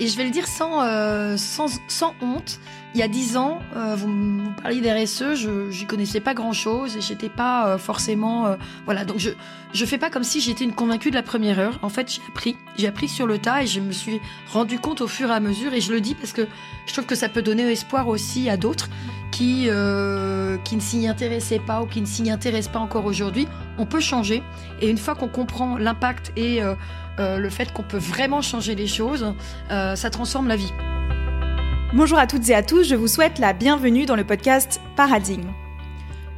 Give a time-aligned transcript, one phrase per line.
[0.00, 2.60] Et je vais le dire sans, euh, sans, sans honte.
[2.94, 6.96] Il y a dix ans, euh, vous, vous parliez d'RSE, je n'y connaissais pas grand-chose
[6.96, 8.56] et j'étais pas euh, forcément...
[8.86, 9.30] voilà, donc je
[9.74, 11.78] je fais pas comme si j'étais une convaincue de la première heure.
[11.82, 12.56] En fait, j'ai appris.
[12.78, 14.18] J'ai appris sur le tas et je me suis
[14.50, 15.74] rendu compte au fur et à mesure.
[15.74, 16.46] Et je le dis parce que
[16.86, 18.88] je trouve que ça peut donner espoir aussi à d'autres
[19.30, 19.68] qui,
[20.64, 23.46] qui ne s'y intéressaient pas ou qui ne s'y intéressent pas encore aujourd'hui.
[23.76, 24.42] On peut changer.
[24.80, 26.62] Et une fois qu'on comprend l'impact et
[27.18, 29.34] euh, le fait qu'on peut vraiment changer les choses,
[29.70, 30.72] euh, ça transforme la vie.
[31.94, 35.48] Bonjour à toutes et à tous, je vous souhaite la bienvenue dans le podcast Paradigme.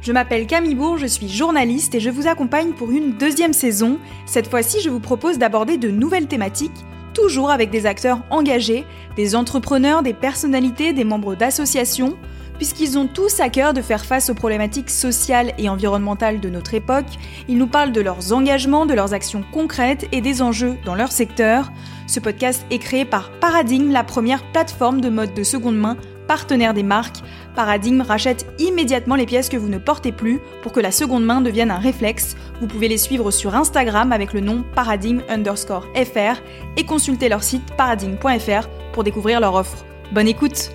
[0.01, 3.99] Je m'appelle Camille Bourg, je suis journaliste et je vous accompagne pour une deuxième saison.
[4.25, 6.71] Cette fois-ci, je vous propose d'aborder de nouvelles thématiques,
[7.13, 12.17] toujours avec des acteurs engagés, des entrepreneurs, des personnalités, des membres d'associations,
[12.61, 16.75] puisqu'ils ont tous à cœur de faire face aux problématiques sociales et environnementales de notre
[16.75, 17.07] époque.
[17.47, 21.11] Ils nous parlent de leurs engagements, de leurs actions concrètes et des enjeux dans leur
[21.11, 21.71] secteur.
[22.05, 26.75] Ce podcast est créé par Paradigme, la première plateforme de mode de seconde main partenaire
[26.75, 27.23] des marques.
[27.55, 31.41] Paradigme rachète immédiatement les pièces que vous ne portez plus pour que la seconde main
[31.41, 32.35] devienne un réflexe.
[32.59, 36.39] Vous pouvez les suivre sur Instagram avec le nom paradigme underscore fr
[36.77, 39.83] et consulter leur site paradigme.fr pour découvrir leur offre.
[40.11, 40.71] Bonne écoute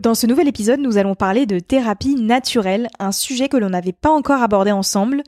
[0.00, 3.92] Dans ce nouvel épisode, nous allons parler de thérapie naturelle, un sujet que l'on n'avait
[3.92, 5.22] pas encore abordé ensemble.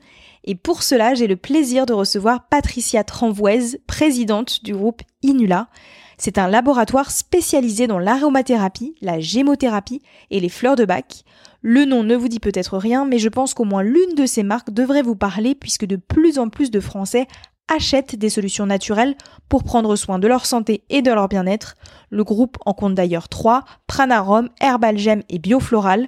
[0.45, 5.67] Et pour cela, j'ai le plaisir de recevoir Patricia Tranvoise, présidente du groupe Inula.
[6.17, 10.01] C'est un laboratoire spécialisé dans l'aromathérapie, la gémothérapie
[10.31, 11.23] et les fleurs de bac.
[11.61, 14.41] Le nom ne vous dit peut-être rien, mais je pense qu'au moins l'une de ces
[14.41, 17.27] marques devrait vous parler puisque de plus en plus de Français
[17.73, 19.15] achètent des solutions naturelles
[19.49, 21.75] pour prendre soin de leur santé et de leur bien-être.
[22.09, 26.07] Le groupe en compte d'ailleurs trois, Pranarom, Herbalgem et Biofloral.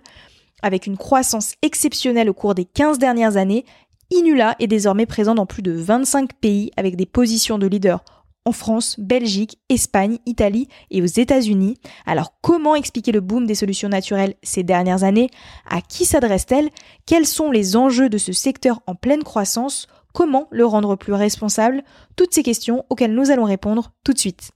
[0.61, 3.66] Avec une croissance exceptionnelle au cours des 15 dernières années,
[4.11, 8.03] Inula est désormais présent dans plus de 25 pays avec des positions de leader
[8.45, 11.77] en France, Belgique, Espagne, Italie et aux États-Unis.
[12.05, 15.32] Alors comment expliquer le boom des solutions naturelles ces dernières années?
[15.67, 16.70] À qui s'adresse-t-elle?
[17.08, 19.87] Quels sont les enjeux de ce secteur en pleine croissance?
[20.15, 21.83] Comment le rendre plus responsable
[22.15, 24.53] Toutes ces questions auxquelles nous allons répondre tout de suite.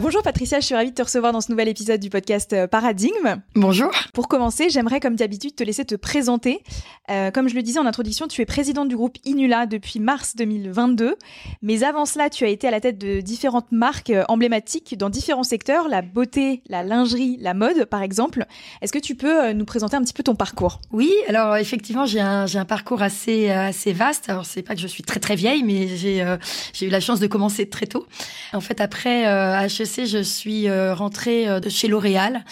[0.00, 2.68] Bonjour Patricia, je suis ravie de te recevoir dans ce nouvel épisode du podcast euh,
[2.68, 3.42] Paradigme.
[3.56, 3.90] Bonjour.
[4.14, 6.62] Pour commencer, j'aimerais comme d'habitude te laisser te présenter.
[7.10, 10.36] Euh, comme je le disais en introduction, tu es présidente du groupe Inula depuis mars
[10.36, 11.16] 2022.
[11.62, 15.10] Mais avant cela, tu as été à la tête de différentes marques euh, emblématiques dans
[15.10, 18.46] différents secteurs, la beauté, la lingerie, la mode par exemple.
[18.82, 20.80] Est-ce que tu peux nous présenter un petit peu ton parcours?
[20.92, 24.30] Oui, alors effectivement, j'ai un, j'ai un parcours assez, assez vaste.
[24.30, 26.36] Alors, c'est pas que je suis très très vieille, mais j'ai euh,
[26.72, 28.06] j'ai eu la chance de commencer très tôt.
[28.52, 29.56] En fait, après euh,
[29.96, 32.44] Je suis euh, rentrée euh, chez L'Oréal.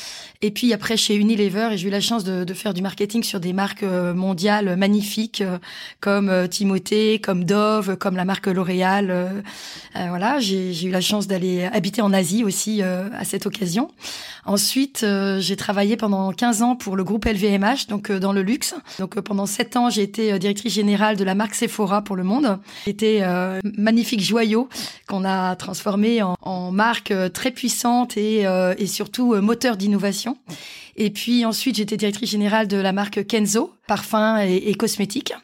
[0.42, 3.40] Et puis après, chez Unilever, et j'ai eu la chance de, faire du marketing sur
[3.40, 5.42] des marques euh, mondiales magnifiques,
[6.00, 9.44] comme Timothée, comme Dove, comme la marque L'Oréal.
[9.94, 13.90] voilà, j'ai eu la chance d'aller habiter en Asie aussi à cette occasion.
[14.44, 15.04] Ensuite,
[15.38, 18.74] j'ai travaillé pendant 15 ans pour le groupe LVMH, donc dans le luxe.
[18.98, 22.58] Donc pendant 7 ans, j'ai été directrice générale de la marque Sephora pour le monde.
[22.84, 23.22] C'était
[23.76, 24.68] magnifique joyau
[25.08, 30.38] qu'on a transformé en, marque très puissante et, euh, surtout euh, moteur d'innovation.
[30.96, 35.34] Et puis ensuite, j'étais directrice générale de la marque Kenzo, parfum et, cosmétiques.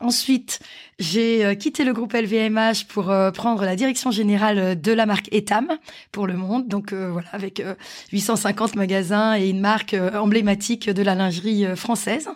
[0.00, 0.60] Ensuite,
[0.98, 5.28] j'ai euh, quitté le groupe LVMH pour euh, prendre la direction générale de la marque
[5.32, 5.68] Etam
[6.10, 6.68] pour le monde.
[6.68, 7.74] Donc euh, voilà, avec euh,
[8.12, 12.28] 850 magasins et une marque euh, emblématique de la lingerie euh, française.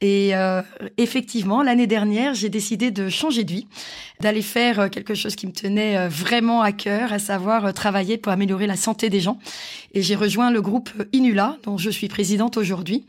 [0.00, 0.62] Et euh,
[0.96, 3.66] effectivement, l'année dernière, j'ai décidé de changer de vie,
[4.20, 7.72] d'aller faire euh, quelque chose qui me tenait euh, vraiment à cœur, à savoir euh,
[7.72, 9.40] travailler pour améliorer la santé des gens.
[9.94, 13.06] Et j'ai rejoint le groupe Inula, dont je suis présidente aujourd'hui.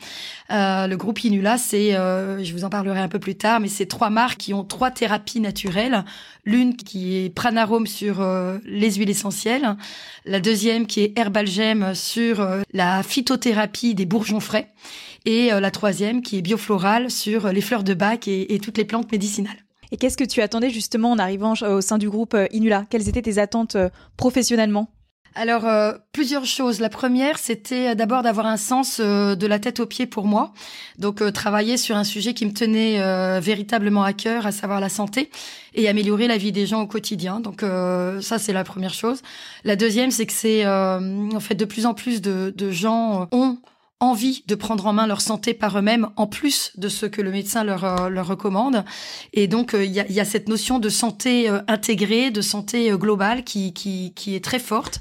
[0.50, 3.68] Euh, le groupe Inula, c'est, euh, je vous en parlerai un peu plus tard, mais
[3.68, 6.04] c'est trois marques qui ont trois thérapies naturelles.
[6.44, 8.26] L'une qui est Pranarum sur
[8.66, 9.76] les huiles essentielles,
[10.26, 14.70] la deuxième qui est Herbalgem sur la phytothérapie des bourgeons frais,
[15.25, 18.78] et euh, la troisième qui est Biofloral sur les fleurs de bac et, et toutes
[18.78, 19.57] les plantes médicinales.
[19.91, 22.85] Et qu'est-ce que tu attendais justement en arrivant euh, au sein du groupe euh, Inula?
[22.90, 24.90] Quelles étaient tes attentes euh, professionnellement?
[25.35, 26.79] Alors, euh, plusieurs choses.
[26.79, 30.53] La première, c'était d'abord d'avoir un sens euh, de la tête aux pieds pour moi.
[30.97, 34.79] Donc, euh, travailler sur un sujet qui me tenait euh, véritablement à cœur, à savoir
[34.79, 35.29] la santé,
[35.76, 37.40] et améliorer la vie des gens au quotidien.
[37.40, 39.22] Donc, euh, ça, c'est la première chose.
[39.64, 43.22] La deuxième, c'est que c'est, euh, en fait, de plus en plus de, de gens
[43.22, 43.59] euh, ont
[43.99, 47.31] envie de prendre en main leur santé par eux-mêmes, en plus de ce que le
[47.31, 48.85] médecin leur, euh, leur recommande.
[49.34, 52.41] Et donc, euh, il y, a, y a cette notion de santé euh, intégrée, de
[52.41, 54.99] santé globale qui, qui, qui est très forte.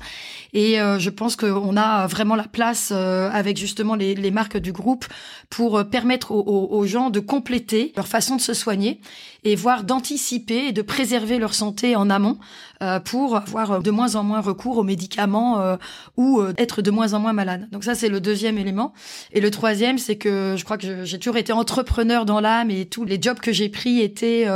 [0.53, 4.57] Et euh, je pense qu'on a vraiment la place euh, avec justement les, les, marques
[4.57, 5.05] du groupe
[5.51, 9.01] pour permettre aux, aux, gens de compléter leur façon de se soigner
[9.45, 12.39] et voire d'anticiper et de préserver leur santé en amont
[12.83, 15.77] euh, pour avoir de moins en moins recours aux médicaments euh,
[16.17, 17.69] ou euh, être de moins en moins malade.
[17.73, 18.93] Donc ça c'est le deuxième élément.
[19.33, 22.87] Et le troisième c'est que je crois que j'ai toujours été entrepreneur dans l'âme et
[22.87, 24.47] tous les jobs que j'ai pris étaient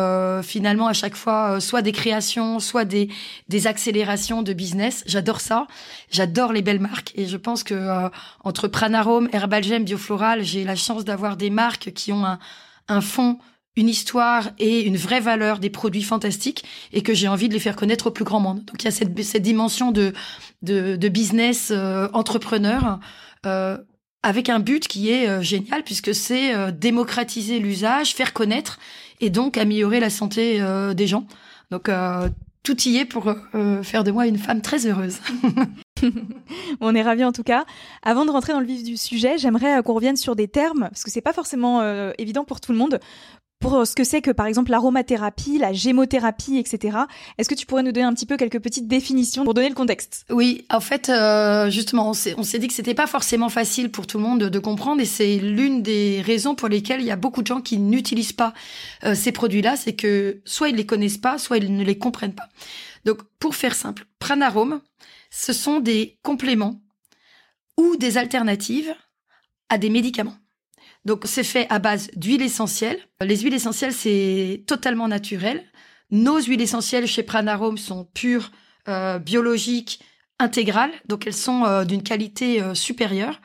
[0.43, 3.09] finalement à chaque fois soit des créations, soit des
[3.49, 5.03] des accélérations de business.
[5.07, 5.67] J'adore ça.
[6.11, 8.11] J'adore les belles marques et je pense que
[8.45, 12.39] entre Pranarome, Herbalgem, Biofloral, j'ai la chance d'avoir des marques qui ont un
[12.89, 13.39] un fond
[13.75, 17.61] une histoire et une vraie valeur des produits fantastiques et que j'ai envie de les
[17.61, 18.65] faire connaître au plus grand monde.
[18.67, 20.13] Donc il y a cette, cette dimension de,
[20.61, 23.01] de, de business euh, entrepreneur
[23.47, 23.79] euh,
[24.23, 28.79] avec un but qui est euh, génial puisque c'est euh, démocratiser l'usage, faire connaître
[29.21, 30.61] et donc améliorer la santé
[30.95, 31.29] des gens.
[31.71, 31.89] Donc
[32.63, 33.35] tout y est pour
[33.83, 35.19] faire de moi une femme très heureuse.
[36.81, 37.65] On est ravis en tout cas.
[38.03, 41.05] Avant de rentrer dans le vif du sujet, j'aimerais qu'on revienne sur des termes, parce
[41.05, 41.83] que c'est pas forcément
[42.19, 43.01] évident pour tout le monde
[43.63, 46.99] pour euh, ce que c'est que par exemple l'aromathérapie, la gémothérapie, etc.
[47.39, 49.75] Est-ce que tu pourrais nous donner un petit peu quelques petites définitions pour donner le
[49.75, 50.27] contexte?
[50.31, 52.13] Oui, en fait, euh, justement, on
[52.43, 55.37] s'est dit que c'était pas forcément facile pour tout le monde de, comprendre, et c'est
[55.37, 58.53] l'une des raisons pour lesquelles il y a beaucoup de gens qui n'utilisent pas
[59.05, 62.35] euh, ces produits-là, c'est que soit ils les connaissent pas, soit ils ne les comprennent
[62.35, 62.49] pas.
[63.05, 64.81] Donc, pour faire simple, Pranarome,
[65.31, 66.81] ce sont des compléments
[67.77, 68.93] ou des alternatives
[69.69, 70.37] à des médicaments.
[71.05, 72.99] Donc c'est fait à base d'huile essentielle.
[73.21, 75.65] Les huiles essentielles, c'est totalement naturel.
[76.11, 78.53] Nos huiles essentielles chez Pranarome sont pures,
[78.89, 80.01] euh, biologiques,
[80.39, 83.41] intégrales, donc elles sont euh, d'une qualité euh, supérieure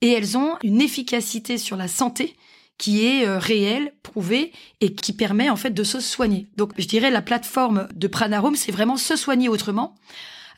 [0.00, 2.36] et elles ont une efficacité sur la santé
[2.78, 6.46] qui est réelle, prouvée et qui permet en fait de se soigner.
[6.56, 9.94] Donc je dirais la plateforme de Pranarome, c'est vraiment se soigner autrement.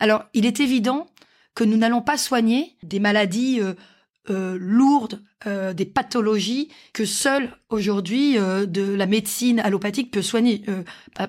[0.00, 1.06] Alors il est évident
[1.54, 3.60] que nous n'allons pas soigner des maladies
[4.30, 10.64] euh, lourdes, euh, des pathologies que seule aujourd'hui euh, de la médecine allopathique peut soigner.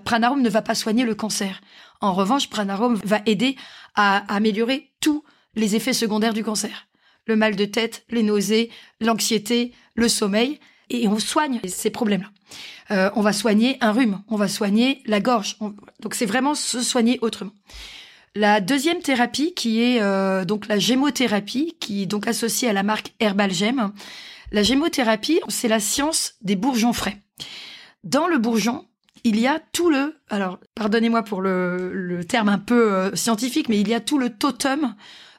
[0.04, 1.62] Pranarum ne va pas soigner le cancer.
[2.02, 3.56] En revanche, Pranarum va aider
[3.96, 5.24] à améliorer tous
[5.56, 6.88] les effets secondaires du cancer.
[7.26, 8.70] Le mal de tête, les nausées,
[9.02, 10.60] l'anxiété, le sommeil,
[10.90, 13.12] et on soigne ces problèmes-là.
[13.16, 15.58] on va soigner un rhume, on va soigner la gorge.
[16.02, 17.52] Donc c'est vraiment se soigner autrement.
[18.36, 22.84] La deuxième thérapie, qui est euh, donc la gémothérapie, qui est donc associée à la
[22.84, 23.92] marque Herbalgem.
[24.52, 27.18] La gémothérapie, c'est la science des bourgeons frais.
[28.04, 28.86] Dans le bourgeon,
[29.24, 33.80] il y a tout le, alors pardonnez-moi pour le, terme un peu euh, scientifique, mais
[33.80, 34.96] il y a tout le totem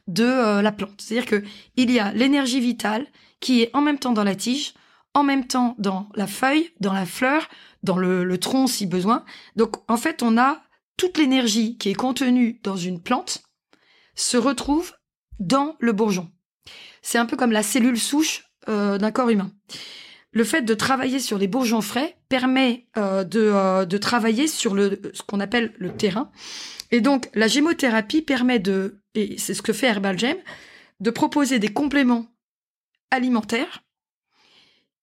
[0.09, 1.01] de euh, la plante.
[1.01, 1.45] C'est-à-dire que
[1.77, 3.07] il y a l'énergie vitale
[3.39, 4.75] qui est en même temps dans la tige,
[5.15, 7.49] en même temps dans la feuille, dans la fleur,
[7.83, 9.25] dans le, le tronc si besoin.
[9.57, 10.61] Donc en fait, on a
[11.01, 13.43] toute l'énergie qui est contenue dans une plante
[14.15, 14.93] se retrouve
[15.39, 16.31] dans le bourgeon.
[17.01, 19.51] C'est un peu comme la cellule souche euh, d'un corps humain.
[20.33, 25.01] Le fait de travailler sur les bourgeons frais permet euh, euh, de, travailler sur le,
[25.15, 26.31] ce qu'on appelle le terrain.
[26.91, 30.37] Et donc la gémothérapie permet de, et c'est ce que fait Herbalgem,
[31.01, 32.27] de proposer des compléments
[33.11, 33.85] alimentaires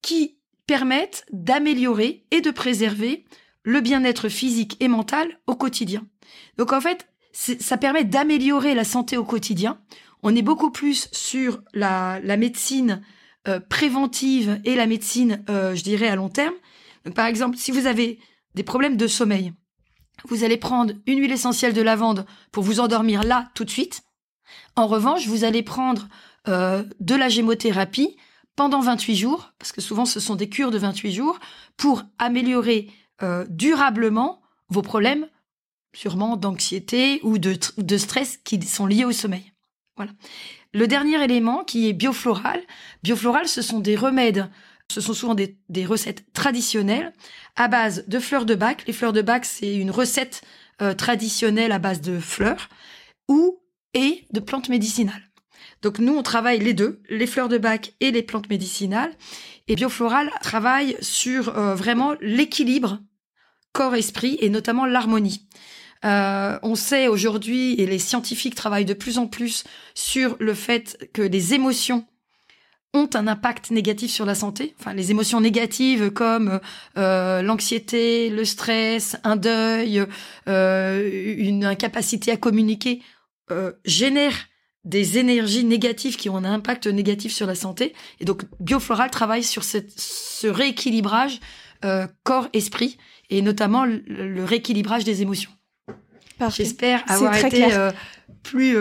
[0.03, 3.25] qui permettent d'améliorer et de préserver
[3.67, 6.07] le bien-être physique et mental au quotidien.
[6.57, 9.77] Donc en fait, ça permet d'améliorer la santé au quotidien.
[10.23, 13.01] On est beaucoup plus sur la, médecine
[13.49, 16.53] euh, préventive et la médecine, euh, je dirais, à long terme.
[17.13, 18.19] par exemple, si vous avez
[18.55, 19.51] des problèmes de sommeil,
[20.23, 24.01] vous allez prendre une huile essentielle de lavande pour vous endormir là tout de suite.
[24.77, 26.07] En revanche, vous allez prendre
[26.47, 28.15] euh, de la gémothérapie
[28.55, 31.37] pendant 28 jours, parce que souvent ce sont des cures de 28 jours,
[31.75, 32.87] pour améliorer
[33.23, 35.27] euh, durablement vos problèmes,
[35.95, 39.53] sûrement d'anxiété ou de, de stress qui sont liés au sommeil.
[39.95, 40.11] Voilà.
[40.73, 42.61] Le dernier élément qui est biofloral.
[43.03, 44.49] Biofloral, ce sont des remèdes,
[44.91, 47.13] ce sont souvent des, des recettes traditionnelles
[47.55, 48.83] à base de fleurs de bac.
[48.87, 50.41] Les fleurs de bac, c'est une recette
[50.81, 52.69] euh, traditionnelle à base de fleurs
[53.27, 53.59] ou
[53.93, 55.23] et de plantes médicinales.
[55.81, 59.11] Donc nous, on travaille les deux, les fleurs de bac et les plantes médicinales.
[59.67, 62.99] Et Biofloral travaille sur euh, vraiment l'équilibre
[63.77, 65.47] corps-esprit et notamment l'harmonie.
[66.03, 71.09] Euh, on sait aujourd'hui, et les scientifiques travaillent de plus en plus sur le fait
[71.13, 72.03] que les émotions
[72.95, 74.73] ont un impact négatif sur la santé.
[74.79, 76.59] Enfin, les émotions négatives comme
[76.97, 80.03] euh, l'anxiété, le stress, un deuil,
[80.47, 83.03] une incapacité à communiquer
[83.85, 84.47] génèrent
[84.85, 87.93] des énergies négatives qui ont un impact négatif sur la santé.
[88.19, 91.39] Et donc, Biofloral travaille sur ce rééquilibrage
[91.85, 92.97] euh, corps-esprit
[93.29, 95.51] et notamment le, rééquilibrage des émotions.
[96.49, 97.91] J'espère avoir été euh,
[98.43, 98.77] plus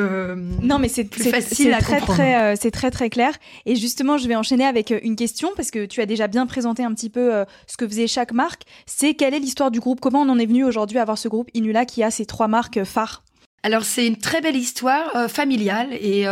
[0.61, 2.19] non mais c'est facile à très, comprendre.
[2.19, 3.33] Très, c'est très très clair.
[3.65, 6.85] Et justement, je vais enchaîner avec une question parce que tu as déjà bien présenté
[6.85, 8.65] un petit peu ce que faisait chaque marque.
[8.85, 10.01] C'est quelle est l'histoire du groupe?
[10.01, 12.47] Comment on en est venu aujourd'hui à avoir ce groupe Inula qui a ces trois
[12.47, 13.25] marques phares?
[13.67, 16.27] Alors c'est une très belle histoire familiale et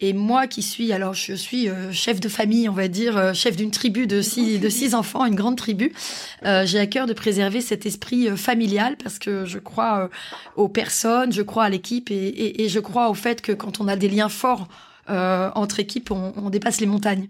[0.00, 3.32] et moi qui suis, alors je suis euh, chef de famille, on va dire, euh,
[3.32, 5.92] chef d'une tribu de six, de six enfants, une grande tribu,
[6.44, 10.10] euh, j'ai à cœur de préserver cet esprit familial parce que je crois
[10.56, 13.80] aux personnes, je crois à l'équipe et, et, et, je crois au fait que quand
[13.80, 14.68] on a des liens forts
[15.06, 17.28] entre équipes, on, on, dépasse les montagnes.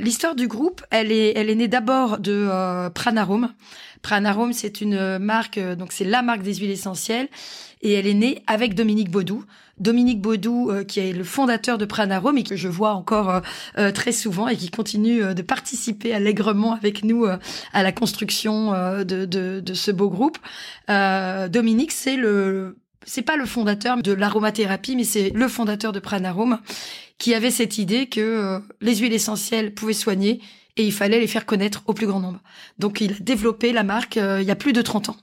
[0.00, 3.52] L'histoire du groupe, elle est, elle est née d'abord de Pranarum.
[4.04, 7.28] Pranarum, c'est une marque, donc c'est la marque des huiles essentielles
[7.80, 9.44] et elle est née avec Dominique Baudou.
[9.78, 13.40] Dominique Baudou, euh, qui est le fondateur de Pranarome et que je vois encore euh,
[13.78, 19.24] euh, très souvent et qui continue de participer allègrement avec nous à la construction de,
[19.24, 20.36] de, de, ce beau groupe.
[20.88, 26.58] Dominique, c'est le c'est pas le fondateur de l'aromathérapie, mais c'est le fondateur de Pranarome
[27.18, 30.40] qui avait cette idée que les huiles essentielles pouvaient soigner
[30.76, 32.40] et il fallait les faire connaître au plus grand nombre.
[32.78, 35.16] Donc il a développé la marque euh, il y a plus de 30 ans.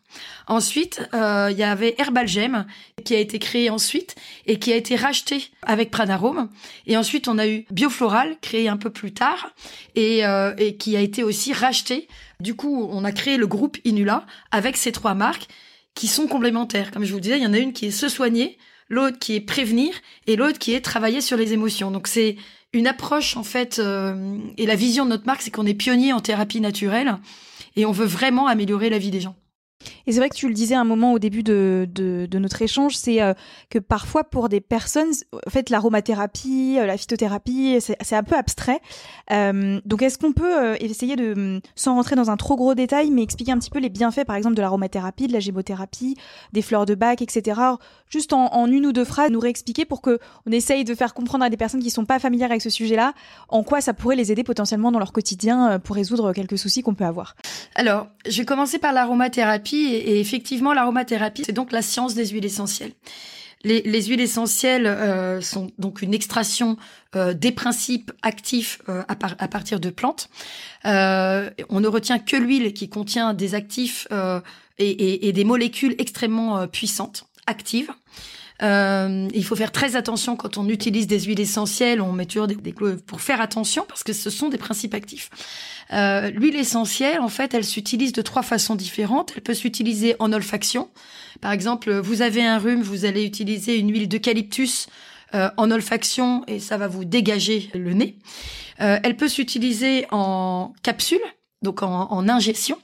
[0.47, 2.65] Ensuite, euh, il y avait Herbalgem
[3.03, 4.15] qui a été créé ensuite
[4.45, 6.49] et qui a été racheté avec Pranarome.
[6.87, 9.51] Et ensuite, on a eu Biofloral créé un peu plus tard
[9.95, 12.07] et, euh, et qui a été aussi racheté.
[12.39, 15.47] Du coup, on a créé le groupe Inula avec ces trois marques
[15.95, 16.91] qui sont complémentaires.
[16.91, 19.35] Comme je vous disais, il y en a une qui est se soigner, l'autre qui
[19.35, 19.93] est prévenir
[20.27, 21.91] et l'autre qui est travailler sur les émotions.
[21.91, 22.37] Donc c'est
[22.73, 26.13] une approche en fait euh, et la vision de notre marque, c'est qu'on est pionnier
[26.13, 27.17] en thérapie naturelle
[27.75, 29.35] et on veut vraiment améliorer la vie des gens.
[30.07, 32.95] Et c'est vrai que tu le disais un moment au début de, de, notre échange,
[32.95, 33.33] c'est euh,
[33.69, 35.11] que parfois pour des personnes,
[35.45, 38.79] en fait, l'aromathérapie, euh, la phytothérapie, c'est un peu abstrait.
[39.31, 43.21] Euh, donc, est-ce qu'on peut essayer de, sans rentrer dans un trop gros détail, mais
[43.21, 46.17] expliquer un petit peu les bienfaits, par exemple, de l'aromathérapie, de la gémothérapie,
[46.51, 47.59] des fleurs de bac, etc.
[48.09, 51.13] Juste en, en une ou deux phrases, nous réexpliquer pour que on essaye de faire
[51.13, 53.13] comprendre à des personnes qui sont pas familières avec ce sujet-là,
[53.49, 56.95] en quoi ça pourrait les aider potentiellement dans leur quotidien pour résoudre quelques soucis qu'on
[56.95, 57.35] peut avoir.
[57.75, 62.45] Alors, je vais commencer par l'aromathérapie et, effectivement, l'aromathérapie, c'est donc la science des huiles
[62.45, 62.93] essentielles.
[63.63, 66.77] Les, huiles essentielles euh, sont donc une extraction
[67.15, 69.15] euh, des principes actifs euh, à,
[69.47, 70.29] partir de plantes.
[70.83, 74.07] on ne retient que l'huile qui contient des actifs
[74.79, 77.91] et, des molécules extrêmement puissantes, actives.
[78.61, 82.01] Il faut faire très attention quand on utilise des huiles essentielles.
[82.01, 85.29] On met toujours des, des pour faire attention parce que ce sont des principes actifs.
[85.93, 89.33] Euh, l'huile essentielle, en fait, elle s'utilise de trois façons différentes.
[89.35, 90.89] Elle peut s'utiliser en olfaction.
[91.41, 94.87] Par exemple, vous avez un rhume, vous allez utiliser une huile d'eucalyptus
[95.33, 98.17] euh, en olfaction et ça va vous dégager le nez.
[98.79, 101.21] Euh, elle peut s'utiliser en capsule,
[101.61, 102.77] donc en, ingestion.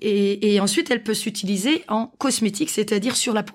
[0.00, 3.54] Et, et, ensuite, elle peut s'utiliser en cosmétique, c'est-à-dire sur la peau.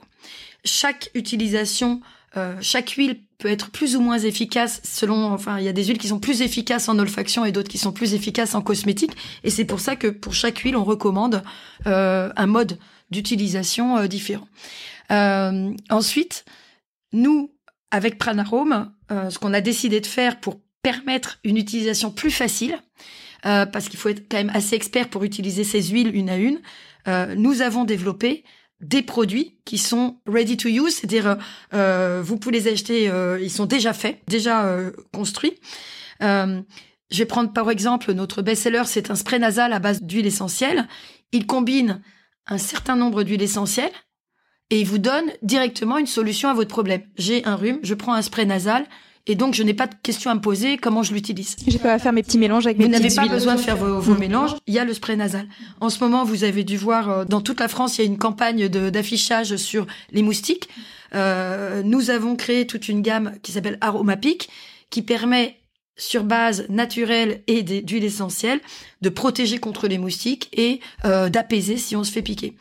[0.68, 2.02] Chaque utilisation
[2.38, 5.86] euh, chaque huile peut être plus ou moins efficace selon, enfin, il y a des
[5.86, 9.14] huiles qui sont plus efficaces en olfaction et d'autres qui sont plus efficaces en cosmétique.
[9.44, 11.44] Et c'est pour ça que pour chaque huile, on recommande
[11.88, 12.78] euh, un mode
[13.10, 14.48] d'utilisation euh, différent.
[15.90, 16.46] ensuite,
[17.14, 17.52] nous,
[17.92, 22.78] avec Pranarome, ce qu'on a décidé de faire pour permettre une utilisation plus facile,
[23.44, 26.60] parce qu'il faut être quand même assez expert pour utiliser ces huiles une à une,
[27.38, 28.44] nous avons développé
[28.80, 31.38] des produits qui sont ready to use, c'est-à-dire
[31.74, 35.60] euh, vous pouvez les acheter, euh, ils sont déjà faits, déjà euh, construits.
[36.20, 36.64] je
[37.12, 40.88] vais prendre par exemple notre best-seller, c'est un spray nasal à base d'huile essentielle.
[41.32, 42.02] Il combine
[42.46, 43.92] un certain nombre d'huiles essentielles
[44.70, 47.02] et il vous donne directement une solution à votre problème.
[47.18, 48.86] J'ai un rhume, je prends un spray nasal,
[49.28, 51.58] et donc, je n'ai pas de questions à me poser comment je l'utilise.
[51.68, 53.76] J'ai pas à faire mes petits mélanges avec mes Vous n'avez pas besoin de faire
[53.76, 54.56] vos, mélanges.
[54.68, 55.48] Il y a le spray nasal.
[55.82, 58.08] En ce moment, vous avez dû voir euh, dans toute la France, il y a
[58.08, 60.70] une campagne d'affichage sur les moustiques.
[61.14, 64.50] Euh, nous avons créé toute une gamme qui s'appelle Aromapic,
[64.90, 65.58] qui permet
[65.98, 68.62] sur base naturelle et d'huile essentielle,
[69.02, 72.56] de protéger contre les moustiques et euh, d'apaiser si on se fait piquer.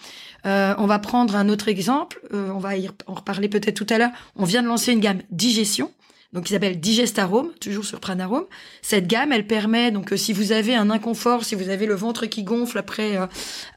[0.46, 3.86] Euh, on va prendre un autre exemple, euh, on va y en reparler peut-être tout
[3.90, 4.12] à l'heure.
[4.36, 5.90] On vient de lancer une gamme digestion
[6.36, 8.44] donc qui s'appelle Digestarome, toujours sur Pranarome.
[8.82, 11.94] Cette gamme, elle permet donc euh, si vous avez un inconfort, si vous avez le
[11.94, 13.26] ventre qui gonfle après euh,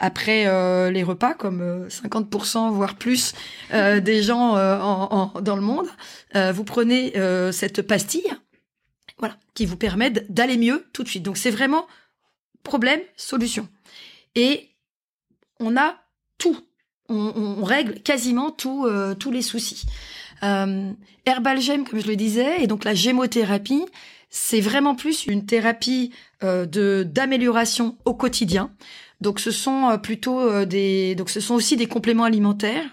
[0.02, 3.34] après euh, les repas, comme 50% voire plus
[3.72, 5.88] des gens dans le monde,
[6.36, 7.14] vous prenez
[7.54, 8.30] cette pastille,
[9.20, 11.24] voilà, qui vous permet d'aller mieux tout de suite.
[11.24, 11.88] Donc c'est vraiment
[12.64, 13.70] problème solution.
[14.36, 14.68] Et
[15.62, 15.96] on a
[16.38, 16.60] tout,
[17.08, 19.86] on, règle quasiment tous les soucis.
[20.44, 20.92] Euh,
[21.26, 23.86] Herbalgem, comme je le disais, et donc la gémothérapie,
[24.30, 26.12] c'est vraiment plus une thérapie
[26.44, 28.72] euh, de d'amélioration au quotidien.
[29.22, 32.86] Donc ce sont plutôt des donc ce sont aussi des compléments alimentaires.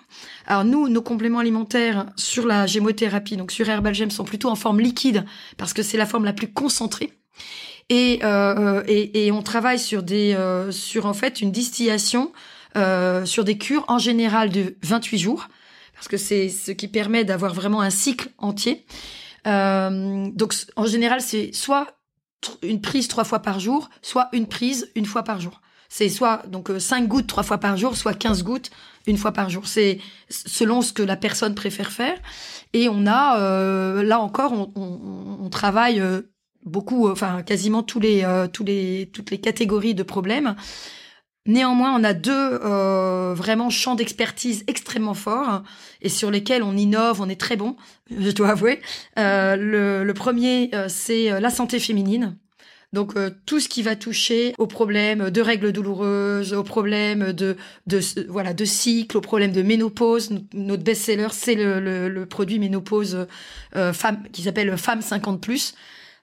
[0.47, 4.81] Alors nous, nos compléments alimentaires sur la gémothérapie, donc sur Herbalgem, sont plutôt en forme
[4.81, 5.25] liquide
[5.57, 7.13] parce que c'est la forme la plus concentrée.
[7.89, 12.33] Et, euh, et, et, on travaille sur des euh, sur en fait une distillation
[12.77, 15.49] euh, sur des cures en général de 28 jours
[15.97, 18.87] parce que c'est ce qui permet d'avoir vraiment un cycle entier.
[19.47, 21.99] Euh, donc en général c'est soit
[22.63, 25.61] une prise trois fois par jour, soit une prise une fois par jour.
[25.89, 28.71] C'est soit donc 5 gouttes trois fois par jour, soit 15 gouttes
[29.07, 29.67] une fois par jour.
[29.67, 32.19] C'est selon ce que la personne préfère faire.
[32.73, 36.03] Et on a euh, là encore, on, travaille
[36.65, 40.57] beaucoup, enfin quasiment tous les, euh, les, toutes les catégories de problèmes.
[41.47, 45.63] Néanmoins, on a deux euh, vraiment champs d'expertise extrêmement forts
[46.03, 47.77] et sur lesquels on innove, on est très bon,
[48.11, 48.81] je dois avouer.
[49.19, 52.37] Euh, le, le, premier, c'est la santé féminine.
[52.93, 58.01] Donc tout ce qui va toucher aux problèmes de règles douloureuses, aux problèmes de, de
[58.29, 60.31] voilà de cycle, aux problèmes de ménopause.
[60.55, 63.27] Notre best-seller, c'est le, le, le, produit ménopause
[63.93, 65.75] femme qui s'appelle Femme 50 plus.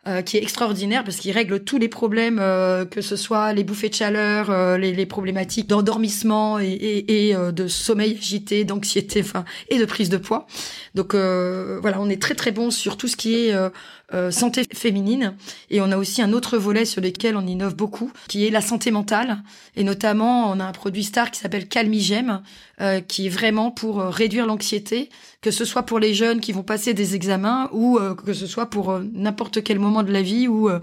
[0.06, 3.64] Euh, qui est extraordinaire parce qu'il règle tous les problèmes, euh, que ce soit les
[3.64, 9.46] bouffées de chaleur, euh, les, problématiques d'endormissement et, et, et de sommeil agité, d'anxiété, enfin,
[9.70, 10.46] et de prise de poids.
[10.94, 13.56] Donc voilà, on est très très bon sur tout ce qui est
[14.32, 15.36] santé féminine
[15.70, 18.62] et on a aussi un autre volet sur lequel on innove beaucoup, qui est la
[18.62, 19.44] santé mentale
[19.76, 22.42] et notamment on a un produit star qui s'appelle Calmigem,
[23.08, 25.10] qui est vraiment pour réduire l'anxiété
[25.44, 28.48] que ce soit pour les jeunes qui vont passer des examens ou euh, que ce
[28.48, 30.80] soit pour euh, n'importe quel moment de la vie où euh,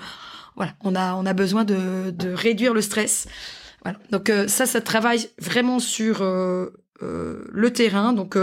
[0.54, 3.26] voilà, on a on a besoin de, de réduire le stress.
[3.82, 3.98] Voilà.
[4.10, 8.12] Donc ça, ça travaille vraiment sur le terrain.
[8.12, 8.36] Donc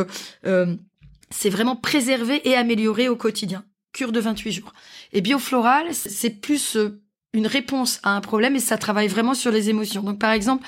[1.29, 3.63] c'est vraiment préserver et améliorer au quotidien.
[3.97, 4.73] Cure de 28 jours.
[5.11, 6.77] Et biofloral, c'est plus
[7.33, 10.03] une réponse à un problème et ça travaille vraiment sur les émotions.
[10.03, 10.63] Donc par exemple,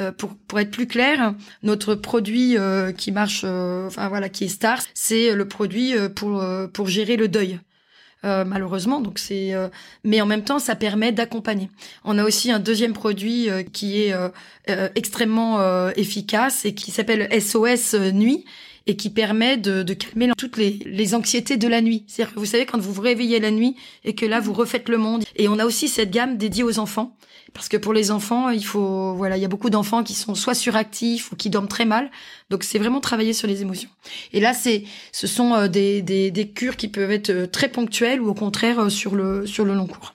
[0.00, 4.44] euh, pour, pour être plus clair, notre produit euh, qui marche, euh, enfin voilà, qui
[4.44, 7.58] est star, c'est le produit pour pour gérer le deuil.
[8.22, 9.52] malheureusement, donc c'est,
[10.02, 11.70] mais en même temps, ça permet d'accompagner.
[12.04, 14.14] On a aussi un deuxième produit qui est
[14.94, 18.44] extrêmement efficace et qui s'appelle SOS Nuit
[18.86, 22.04] et qui permet de, de calmer toutes les, les, anxiétés de la nuit.
[22.06, 24.88] C'est-à-dire que vous savez quand vous vous réveillez la nuit et que là vous refaites
[24.88, 25.24] le monde.
[25.36, 27.16] Et on a aussi cette gamme dédiée aux enfants
[27.54, 30.34] parce que pour les enfants, il faut voilà, il y a beaucoup d'enfants qui sont
[30.34, 32.10] soit suractifs ou qui dorment très mal.
[32.50, 33.90] Donc c'est vraiment travailler sur les émotions.
[34.32, 37.68] Et là c'est ce sont euh, des, des, des cures qui peuvent être euh, très
[37.68, 40.13] ponctuelles ou au contraire euh, sur le sur le long cours.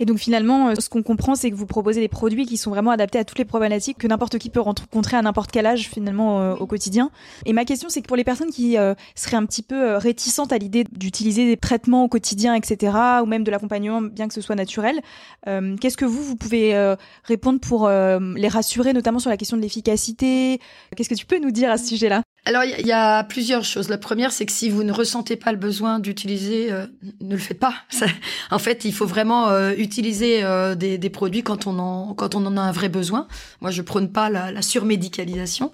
[0.00, 2.70] Et donc finalement, euh, ce qu'on comprend, c'est que vous proposez des produits qui sont
[2.70, 5.88] vraiment adaptés à toutes les problématiques que n'importe qui peut rencontrer à n'importe quel âge
[5.88, 7.10] finalement euh, au quotidien.
[7.46, 10.52] Et ma question, c'est que pour les personnes qui euh, seraient un petit peu réticentes
[10.52, 14.40] à l'idée d'utiliser des traitements au quotidien, etc., ou même de l'accompagnement, bien que ce
[14.40, 15.00] soit naturel,
[15.44, 20.60] qu'est-ce que vous, vous pouvez répondre pour les rassurer, notamment sur la question de l'efficacité?
[20.96, 22.22] Qu'est-ce que tu peux nous dire à ce sujet-là?
[22.48, 23.90] Alors, il y, a plusieurs choses.
[23.90, 26.86] La première, c'est que si vous ne ressentez pas le besoin d'utiliser, euh,
[27.20, 27.74] ne le faites pas.
[28.50, 32.34] en fait, il faut vraiment euh, utiliser euh, des, des, produits quand on en quand
[32.34, 33.28] on en a un vrai besoin.
[33.60, 35.72] Moi, je prône pas la, la surmédicalisation.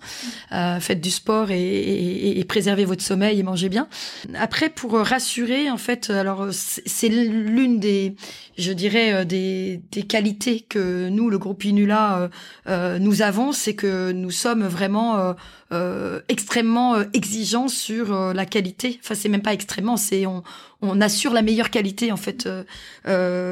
[0.80, 3.87] faites du sport et, et, et, préservez votre sommeil et mangez bien.
[4.34, 8.16] Après, pour rassurer, en fait, alors c'est l'une des,
[8.57, 12.31] je dirais, des, des qualités que nous, le groupe Inula,
[12.67, 15.35] nous avons, c'est que nous sommes vraiment
[15.75, 19.01] euh, extrêmement euh, exigeant sur euh, la qualité.
[19.03, 20.45] Enfin, c'est même pas extrêmement, c'est on,
[20.83, 22.49] on assure la meilleure qualité en fait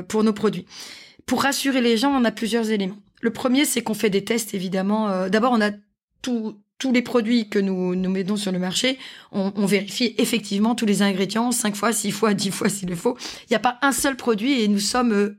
[0.08, 0.66] pour nos produits.
[1.26, 2.98] Pour rassurer les gens, on a plusieurs éléments.
[3.20, 5.28] Le premier, c'est qu'on fait des tests évidemment.
[5.28, 5.70] D'abord, on a
[6.20, 8.98] tous tous les produits que nous nous mettons sur le marché,
[9.30, 12.96] on, on vérifie effectivement tous les ingrédients cinq fois, six fois, dix fois s'il le
[12.96, 13.16] faut.
[13.42, 15.36] Il n'y a pas un seul produit et nous sommes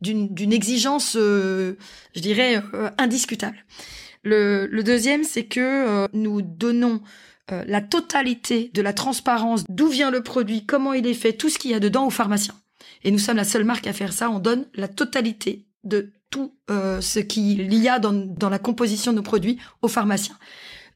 [0.00, 1.76] d'une exigence, je
[2.14, 2.62] dirais,
[2.98, 3.58] indiscutable.
[4.26, 7.00] Le, deuxième, c'est que euh, nous donnons
[7.52, 11.48] euh, la totalité de la transparence, d'où vient le produit, comment il est fait, tout
[11.48, 12.56] ce qu'il y a dedans aux pharmaciens.
[13.04, 14.28] Et nous sommes la seule marque à faire ça.
[14.28, 19.12] On donne la totalité de tout euh, ce qu'il y a dans, dans la composition
[19.12, 20.36] de nos produits aux pharmaciens.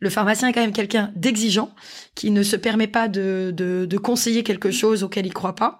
[0.00, 1.70] Le pharmacien est quand même quelqu'un d'exigeant,
[2.14, 5.78] qui ne se permet pas de, de, conseiller quelque chose auquel il croit pas.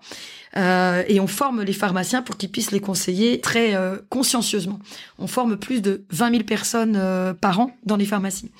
[0.56, 4.78] Euh, et on forme les pharmaciens pour qu'ils puissent les conseiller très euh, consciencieusement.
[5.18, 8.50] On forme plus de 20 000 personnes euh, par an dans les pharmacies.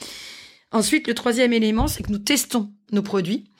[0.73, 3.51] Ensuite, le troisième élément, c'est que nous testons nos produits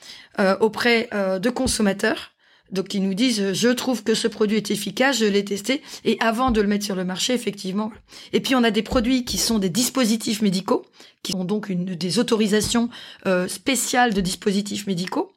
[0.61, 2.30] auprès de consommateurs.
[2.71, 6.17] Donc ils nous disent je trouve que ce produit est efficace, je l'ai testé et
[6.19, 7.91] avant de le mettre sur le marché effectivement.
[8.33, 10.85] Et puis on a des produits qui sont des dispositifs médicaux
[11.23, 12.89] qui ont donc une des autorisations
[13.47, 15.31] spéciales de dispositifs médicaux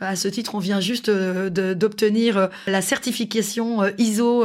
[0.00, 4.44] À ce titre, on vient juste d'obtenir la certification ISO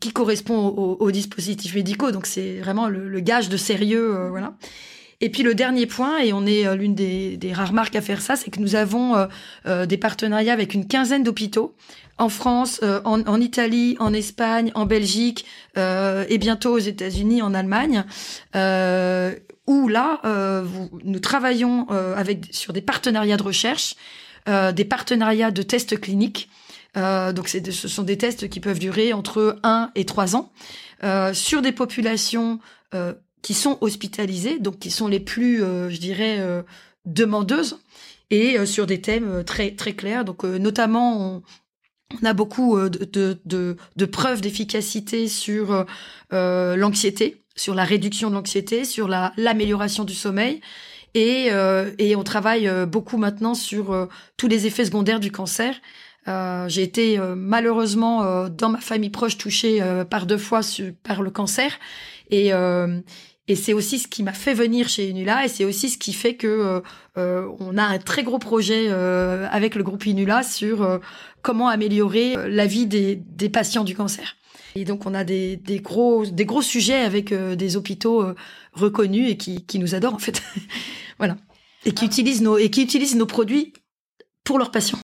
[0.00, 2.10] qui correspond aux, dispositifs médicaux.
[2.10, 4.54] Donc c'est vraiment le, gage de sérieux, voilà.
[5.20, 8.36] Et puis le dernier point, et on est l'une des, rares marques à faire ça,
[8.36, 9.28] c'est que nous avons
[9.66, 11.76] des partenariats avec une quinzaine d'hôpitaux
[12.20, 15.46] en France, euh, en, Italie, en Espagne, en Belgique
[15.78, 18.04] euh, et bientôt aux États-Unis, en Allemagne,
[18.54, 19.34] euh,
[19.66, 20.20] où là,
[21.04, 21.86] nous travaillons
[22.50, 23.94] sur des partenariats de recherche,
[24.46, 26.50] des partenariats de tests cliniques.
[26.96, 30.50] donc ce sont des tests qui peuvent durer entre 1 et 3 ans
[31.32, 32.58] sur des populations
[33.42, 36.44] qui sont hospitalisées, donc qui sont les plus, je dirais,
[37.06, 37.78] demandeuses
[38.30, 40.24] et sur des thèmes très très clairs.
[40.24, 41.42] Donc notamment,
[42.22, 45.84] on, a beaucoup euh, de, de, preuves d'efficacité sur euh,
[46.32, 50.60] euh, l'anxiété, sur la réduction de l'anxiété, sur la l'amélioration du sommeil.
[51.14, 51.48] Et,
[51.98, 55.74] et on travaille beaucoup maintenant sur tous les effets secondaires du cancer.
[56.68, 60.60] J'ai été malheureusement dans ma famille proche touchée par deux fois
[61.02, 61.80] par le cancer.
[62.30, 62.52] Et,
[63.50, 66.12] et c'est aussi ce qui m'a fait venir chez Inula et c'est aussi ce qui
[66.12, 66.80] fait que euh,
[67.18, 71.00] euh, on a un très gros projet euh, avec le groupe Inula sur
[71.42, 74.36] comment améliorer la vie des, des, patients du cancer.
[74.76, 78.24] Et donc on a des, des gros des gros sujets avec des hôpitaux
[78.72, 80.40] reconnus et qui, qui nous adorent en fait.
[81.18, 81.36] voilà.
[81.84, 83.72] Et qui utilisent nos et qui utilisent nos produits
[84.44, 85.00] pour leurs patients.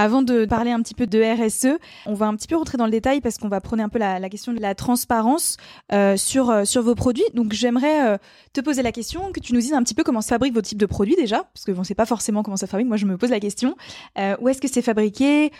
[0.00, 2.84] Avant de parler un petit peu de RSE, on va un petit peu rentrer dans
[2.84, 5.56] le détail parce qu'on va prendre un peu la, question de la transparence
[5.92, 7.24] euh, sur, euh, sur vos produits.
[7.34, 8.16] Donc j'aimerais euh,
[8.52, 10.62] te poser la question, que tu nous dises un petit peu comment se fabriquent vos
[10.62, 12.86] types de produits déjà, parce que on ne sait pas forcément comment ça fabrique.
[12.86, 13.74] Moi, je me pose la question.
[14.40, 15.50] où est-ce que c'est fabriqué?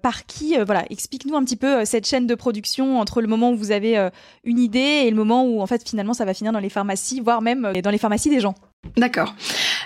[0.00, 0.56] Par qui?
[0.64, 4.10] Voilà, explique-nous un petit peu cette chaîne de production entre le moment où vous avez
[4.44, 7.18] une idée et le moment où en fait finalement ça va finir dans les pharmacies,
[7.18, 8.54] voire même dans les pharmacies des gens.
[8.96, 9.34] D'accord.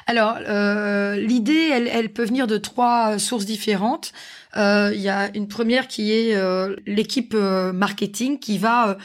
[0.06, 4.12] Alors, euh, l'idée, elle, elle, peut venir de trois sources différentes.
[4.56, 8.98] Euh, il y a une première qui est euh, l'équipe marketing qui va,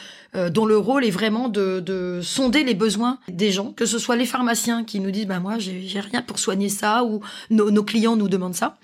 [0.50, 4.16] dont le rôle est vraiment de, de, sonder les besoins des gens, que ce soit
[4.16, 7.20] les pharmaciens qui nous disent, bah moi, j'ai rien pour soigner ça, ou
[7.50, 8.76] nos, nos clients nous demandent ça.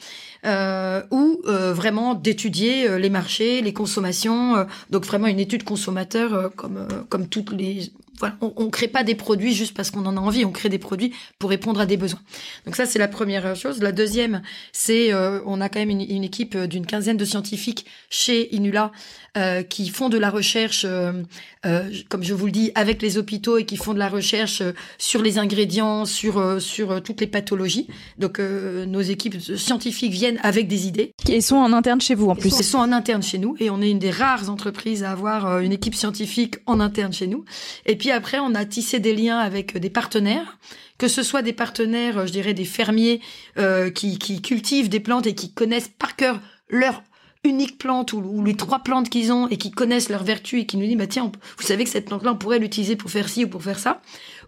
[0.47, 7.29] Euh, ou vraiment d'étudier les marchés, les consommations, donc vraiment une étude consommateur comme comme
[7.29, 10.45] toutes les voilà, on, on crée pas des produits juste parce qu'on en a envie,
[10.45, 12.21] on crée des produits pour répondre à des besoins.
[12.67, 13.81] Donc ça c'est la première chose.
[13.81, 17.87] La deuxième, c'est euh, on a quand même une, une équipe d'une quinzaine de scientifiques
[18.11, 18.93] chez Inula
[19.37, 21.13] euh, qui font de la recherche, euh,
[21.67, 24.63] euh, comme je vous le dis, avec les hôpitaux et qui font de la recherche
[24.97, 27.89] sur les ingrédients, sur sur toutes les pathologies.
[28.17, 31.11] Donc nos équipes scientifiques viennent avec des idées.
[31.29, 32.57] Et sont en interne chez vous en plus.
[32.61, 35.59] Ils sont en interne chez nous et on est une des rares entreprises à avoir
[35.59, 37.45] une équipe scientifique en interne chez nous.
[37.87, 40.59] Et puis après, on a tissé des liens avec des partenaires
[40.97, 43.21] que ce soit des partenaires, je dirais des fermiers
[43.97, 47.03] qui, qui cultivent des plantes et qui connaissent par cœur leur
[47.45, 50.77] unique plante ou, les trois plantes qu'ils ont et qui connaissent leurs vertus et qui
[50.77, 53.29] nous disent bah tiens vous savez que cette plante là on pourrait l'utiliser pour faire
[53.29, 54.01] ci ou pour faire ça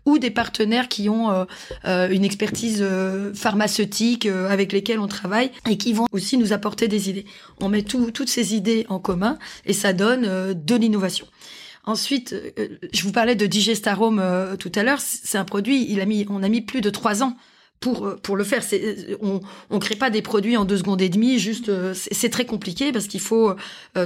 [0.06, 1.44] ou des partenaires qui ont euh,
[1.84, 6.88] euh, une expertise euh, pharmaceutique avec lesquels on travaille et qui vont aussi nous apporter
[6.88, 7.26] des idées.
[7.60, 11.26] On met toutes ces idées en commun et ça donne de l'innovation.
[11.86, 12.34] Ensuite,
[12.92, 15.00] je vous parlais de Digestarome tout à l'heure.
[15.00, 15.96] C'est un produit,
[16.28, 17.36] on a mis plus de trois ans
[17.80, 18.62] pour euh, pour le faire.
[18.72, 21.38] Euh, on on crée pas des produits en deux secondes et demie.
[21.38, 23.54] Juste euh, c'est très compliqué parce qu'il faut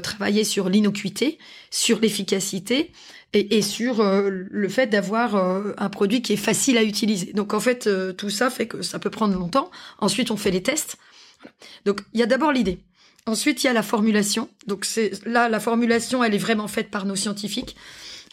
[0.02, 1.38] travailler sur l'innocuité,
[1.70, 2.92] sur l'efficacité
[3.32, 7.32] et, sur le fait d'avoir un produit qui est facile à utiliser.
[7.32, 9.70] Donc en fait tout ça fait que ça peut prendre longtemps.
[9.98, 10.96] Ensuite on fait les tests.
[11.84, 12.78] Donc il y a d'abord l'idée.
[13.30, 14.48] Ensuite il y a la formulation.
[14.66, 17.76] Donc c'est là la formulation elle est vraiment faite par nos scientifiques.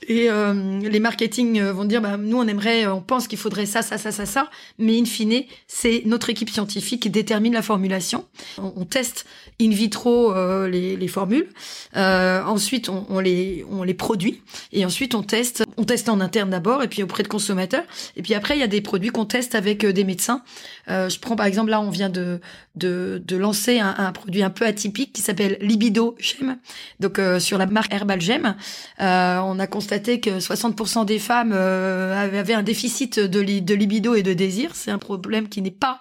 [0.05, 3.39] Et euh, les marketing euh, vont dire, bah, nous on aimerait, euh, on pense qu'il
[3.39, 7.53] faudrait ça, ça, ça, ça, ça, mais in fine, c'est notre équipe scientifique qui détermine
[7.53, 8.25] la formulation.
[8.60, 9.25] On, teste
[9.60, 10.33] in vitro
[10.67, 11.49] les, les, formules,
[11.95, 16.51] ensuite on, on, les, on les produit, et ensuite on teste, on teste en interne
[16.51, 17.83] d'abord, et puis auprès de consommateurs,
[18.15, 20.43] et puis après il y a des produits qu'on teste avec des médecins.
[20.88, 22.39] je prends par exemple là, on vient de
[22.75, 26.57] de, de lancer un, un, produit un peu atypique qui s'appelle Libido Gem,
[26.99, 28.55] donc sur la marque Herbal Gem.
[28.99, 34.34] on a constaté que 60% des femmes euh, avaient un déficit de, libido et de
[34.34, 34.76] désir.
[34.76, 36.00] C'est un problème qui n'est pas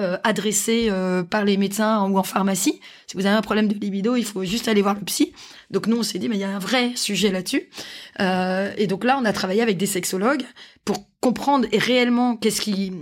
[0.00, 2.80] euh, adressé euh, par les médecins ou en pharmacie.
[3.06, 5.32] Si vous avez un problème de libido, il faut juste aller voir le psy.
[5.70, 7.68] Donc nous, on s'est dit, mais il y a un vrai sujet là-dessus.
[8.20, 10.44] et donc là, on a travaillé avec des sexologues
[10.84, 12.92] pour comprendre réellement qu'est-ce qui,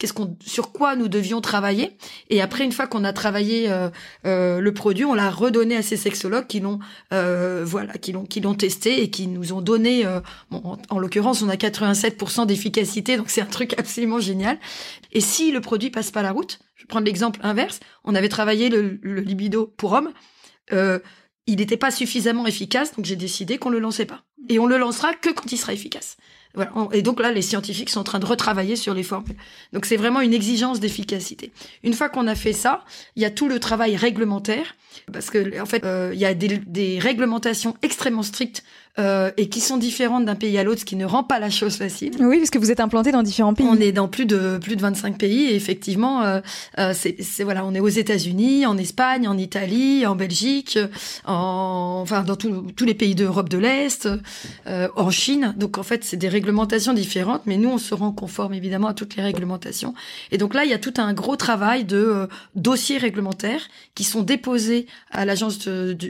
[0.00, 1.96] qu'est-ce qu'on, sur quoi nous devions travailler.
[2.30, 3.90] Et après, une fois qu'on a travaillé euh,
[4.26, 6.80] euh, le produit, on l'a redonné à ces sexologues qui l'ont,
[7.12, 10.04] euh, voilà, qui l'ont, qui l'ont testé et qui nous ont donné.
[10.50, 14.58] Bon, en, l'occurrence, on a 87% d'efficacité, donc c'est un truc absolument génial.
[15.12, 17.78] Et si le produit passe pas la route, je vais prendre l'exemple inverse.
[18.02, 20.12] On avait travaillé le, le libido pour hommes.
[20.72, 24.22] il n'était pas suffisamment efficace, donc j'ai décidé qu'on le lançait pas.
[24.48, 26.16] Et on le lancera que quand il sera efficace.
[26.54, 26.72] Voilà.
[26.92, 29.36] Et donc là, les scientifiques sont en train de retravailler sur les formules.
[29.72, 31.52] Donc c'est vraiment une exigence d'efficacité.
[31.84, 32.84] Une fois qu'on a fait ça,
[33.16, 34.74] il y a tout le travail réglementaire,
[35.12, 38.64] parce que en fait, euh, il y a des, des, réglementations extrêmement strictes
[38.98, 41.50] euh, et qui sont différentes d'un pays à l'autre, ce qui ne rend pas la
[41.50, 42.12] chose facile.
[42.20, 43.66] Oui, parce que vous êtes implanté dans différents pays.
[43.68, 46.40] On est dans plus de plus de 25 pays et effectivement, euh,
[46.78, 50.78] euh, c'est voilà, on est aux États-Unis, en Espagne, en Italie, en Belgique,
[51.24, 54.08] en enfin dans tous les pays d'Europe de l'Est,
[54.66, 55.54] euh, en Chine.
[55.56, 58.94] Donc en fait, c'est des réglementations différentes, mais nous on se rend conforme évidemment à
[58.94, 59.94] toutes les réglementations.
[60.32, 63.62] Et donc là, il y a tout un gros travail de euh, dossiers réglementaires
[63.94, 65.58] qui sont déposés à l'agence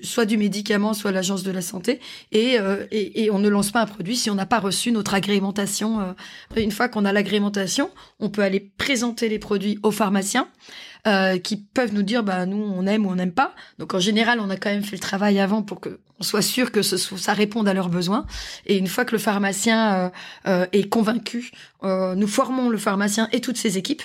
[0.03, 2.01] soit du médicament, soit à l'agence de la santé
[2.33, 4.93] et euh, et, et, on ne lance pas un produit si on n'a pas reçu
[4.93, 6.01] notre agrémentation.
[6.01, 6.13] Euh.
[6.57, 10.49] Une fois qu'on a l'agrémentation, on peut aller présenter les produits aux pharmaciens.
[11.07, 13.55] Euh, qui peuvent nous dire bah nous on aime ou on n'aime pas.
[13.79, 16.43] Donc en général, on a quand même fait le travail avant pour que on soit
[16.43, 18.27] sûr que ça réponde à leurs besoins.
[18.67, 20.13] Et une fois que le pharmacien
[20.47, 21.53] euh, est convaincu,
[21.83, 24.03] nous formons le pharmacien et toutes ses équipes.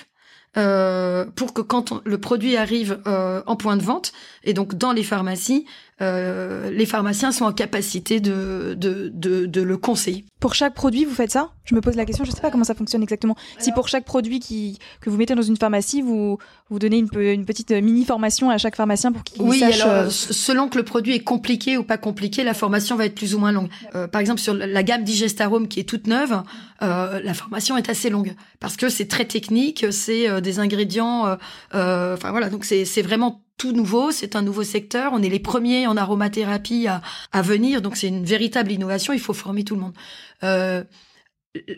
[0.54, 5.66] pour que quand le produit arrive en point de vente et donc dans les pharmacies,
[6.02, 10.26] euh, les pharmaciens sont en capacité de, de, de, de, le conseiller.
[10.40, 11.50] Pour chaque produit, vous faites ça?
[11.64, 13.34] Je me pose la question, je ne sais pas comment ça fonctionne exactement.
[13.58, 17.08] si pour chaque produit qui, que vous mettez dans une pharmacie, vous, vous donnez une,
[17.18, 19.80] une petite mini-formation à chaque pharmacien pour qu'il oui, sache...
[19.80, 23.14] alors, euh, selon que le produit est compliqué ou pas compliqué, la formation va être
[23.14, 23.68] plus ou moins longue.
[23.94, 26.42] Euh, par exemple, sur la gamme Digestarome qui est toute neuve,
[26.82, 31.36] euh, la formation est assez longue parce que c'est très technique, c'est euh, des ingrédients...
[31.72, 35.12] Enfin voilà, donc c'est vraiment tout nouveau, c'est un nouveau secteur.
[35.14, 39.12] On est les premiers en aromathérapie à, venir, donc c'est une véritable innovation.
[39.12, 39.94] Il faut former tout le monde.
[40.42, 40.84] Euh,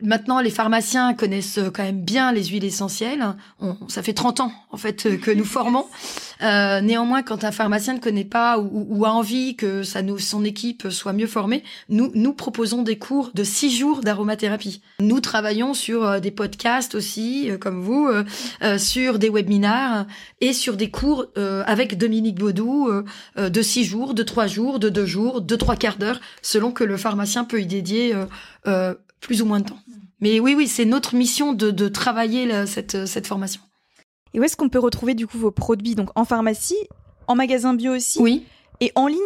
[0.03, 3.25] Maintenant, les pharmaciens connaissent quand même bien les huiles essentielles.
[3.61, 5.87] On, ça fait 30 ans, en fait, que nous formons.
[6.41, 10.19] Euh, néanmoins, quand un pharmacien ne connaît pas ou, ou a envie que ça nous,
[10.19, 14.83] son équipe soit mieux formée, nous, nous proposons des cours de six jours d'aromathérapie.
[15.01, 20.07] Nous travaillons sur euh, des podcasts aussi, euh, comme vous, euh, sur des webinars
[20.41, 22.91] et sur des cours avec Dominique Baudou
[23.37, 26.85] de six jours, de trois jours, de deux jours, de trois quarts d'heure, selon que
[26.85, 28.15] le pharmacien peut y dédier
[29.21, 29.79] plus ou moins de temps.
[30.21, 33.61] Mais oui, oui, c'est notre mission de, de travailler cette, cette formation.
[34.35, 35.95] Et où est-ce qu'on peut retrouver du coup vos produits?
[35.95, 36.77] Donc en pharmacie,
[37.27, 38.19] en magasin bio aussi?
[38.21, 38.45] Oui.
[38.81, 39.19] Et en ligne?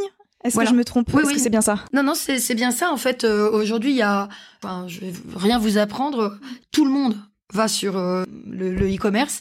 [0.44, 1.08] Est-ce que je me trompe?
[1.14, 1.84] Oui, Est-ce que c'est bien ça?
[1.92, 2.90] Non, non, c'est bien ça.
[2.90, 4.28] En fait, euh, aujourd'hui, il y a...
[4.62, 6.36] Enfin, je vais rien vous apprendre.
[6.72, 7.16] Tout le monde
[7.52, 9.40] va sur euh, le e-commerce.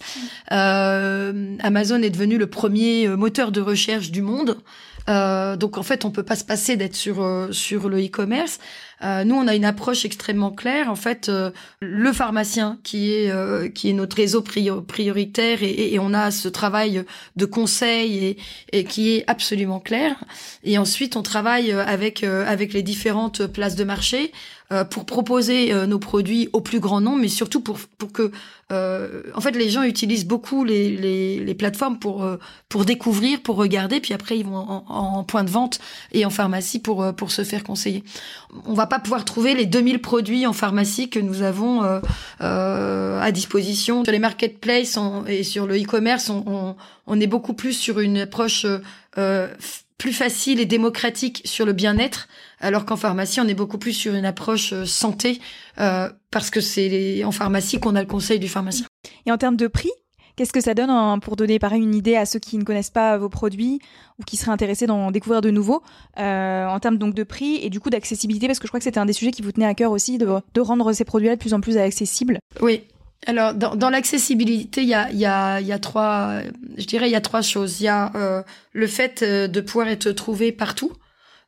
[0.52, 4.58] euh, Amazon est devenu le premier moteur de recherche du monde.
[5.08, 8.60] Donc en fait, on peut pas se passer d'être sur sur le e-commerce.
[9.04, 10.90] Euh, nous, on a une approche extrêmement claire.
[10.90, 16.00] En fait, euh, le pharmacien qui est euh, qui est notre réseau prioritaire et, et,
[16.00, 17.04] on a ce travail
[17.36, 18.38] de conseil et,
[18.72, 20.16] et, qui est absolument clair.
[20.64, 24.32] Et ensuite, on travaille avec avec les différentes places de marché
[24.90, 28.32] pour proposer nos produits au plus grand nombre, mais surtout pour pour que
[28.72, 32.26] en fait les gens utilisent beaucoup les, les, les plateformes pour
[32.70, 35.80] pour découvrir, pour regarder, puis après ils vont en, en, point de vente
[36.12, 38.04] et en pharmacie pour pour se faire conseiller.
[38.66, 42.00] On va pas pouvoir trouver les 2000 produits en pharmacie que nous avons euh,
[42.42, 44.04] euh, à disposition.
[44.04, 46.76] Sur les marketplaces et sur le e-commerce, on,
[47.08, 48.66] on, est beaucoup plus sur une approche
[49.18, 49.48] euh,
[50.02, 52.28] plus facile et démocratique sur le bien-être,
[52.60, 55.40] alors qu'en pharmacie, on est beaucoup plus sur une approche santé,
[55.76, 58.88] parce que c'est en pharmacie qu'on a le conseil du pharmacien.
[59.28, 59.92] Et en termes de prix,
[60.36, 63.18] Qu'est-ce que ça donne pour donner pareil une idée à ceux qui ne connaissent pas
[63.18, 63.80] vos produits
[64.20, 65.84] ou qui seraient intéressés d'en découvrir de nouveaux
[66.20, 68.48] euh, en termes donc de prix et du coup d'accessibilité?
[68.48, 70.18] Parce que je crois que c'était un des sujets qui vous tenait à cœur aussi
[70.18, 70.26] de,
[70.60, 72.40] rendre ces produits-là de plus en plus accessibles.
[72.62, 72.84] Oui.
[73.28, 76.42] Alors dans, l'accessibilité, il y a, y, a, y a trois,
[76.78, 77.80] je dirais il y a trois choses.
[77.80, 78.42] Il y a euh,
[78.74, 80.92] le fait euh, de pouvoir être trouvé partout.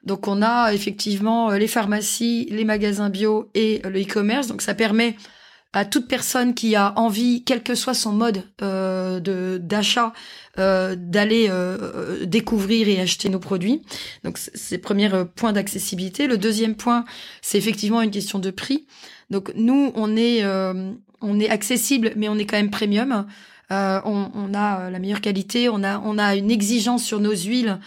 [0.03, 4.47] Donc on a effectivement les pharmacies, les magasins bio et le e-commerce.
[4.47, 5.15] Donc ça permet
[5.73, 10.13] à toute personne qui a envie, quel que soit son mode euh, de d'achat,
[10.59, 13.81] euh, d'aller euh, découvrir et acheter nos produits.
[14.23, 16.27] Donc c'est le premier euh, point d'accessibilité.
[16.27, 17.05] Le deuxième point,
[17.41, 18.86] c'est effectivement une question de prix.
[19.31, 20.43] Donc nous, on est
[21.23, 23.25] on est accessible, mais on est quand même premium.
[23.71, 27.79] Euh, on, a la meilleure qualité, on a, on a une exigence sur nos huiles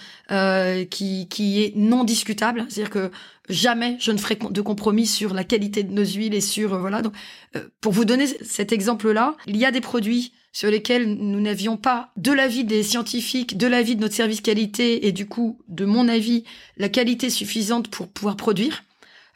[0.90, 2.66] qui, qui est non discutable.
[2.68, 3.10] C'est-à-dire que
[3.48, 7.02] jamais je ne ferai de compromis sur la qualité de nos huiles et sur voilà.
[7.02, 7.12] Donc,
[7.80, 12.12] pour vous donner cet exemple-là, il y a des produits sur lesquels nous n'avions pas,
[12.16, 16.08] de l'avis des scientifiques, de l'avis de notre service qualité et du coup, de mon
[16.08, 16.44] avis,
[16.78, 18.82] la qualité suffisante pour pouvoir produire.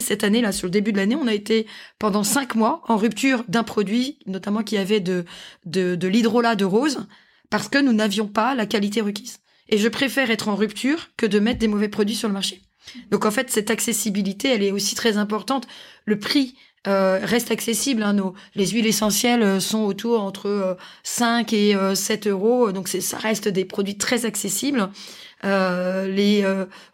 [0.01, 1.65] Cette année, là, sur le début de l'année, on a été
[1.99, 5.23] pendant cinq mois en rupture d'un produit, notamment qui avait de,
[5.65, 7.07] de, de l'hydrolat de rose,
[7.49, 9.39] parce que nous n'avions pas la qualité requise.
[9.69, 12.61] Et je préfère être en rupture que de mettre des mauvais produits sur le marché.
[13.11, 15.67] Donc en fait, cette accessibilité, elle est aussi très importante.
[16.05, 16.55] Le prix
[16.87, 18.01] euh, reste accessible.
[18.01, 22.87] Hein, nos, les huiles essentielles euh, sont autour entre 5 euh, et 7 euros, donc
[22.87, 24.89] ça reste des produits très accessibles.
[25.43, 26.45] les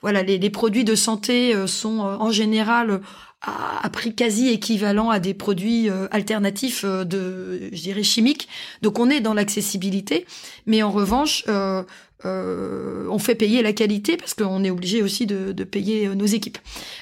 [0.02, 3.02] voilà, les, les, produits de santé sont en général
[3.42, 8.48] à, prix quasi équivalent à des produits alternatifs de, je dirais, chimiques.
[8.82, 10.26] Donc on est dans l'accessibilité,
[10.66, 11.84] mais en revanche, euh,
[12.24, 16.58] on fait payer la qualité parce qu'on est obligé aussi de, payer euh, nos équipes.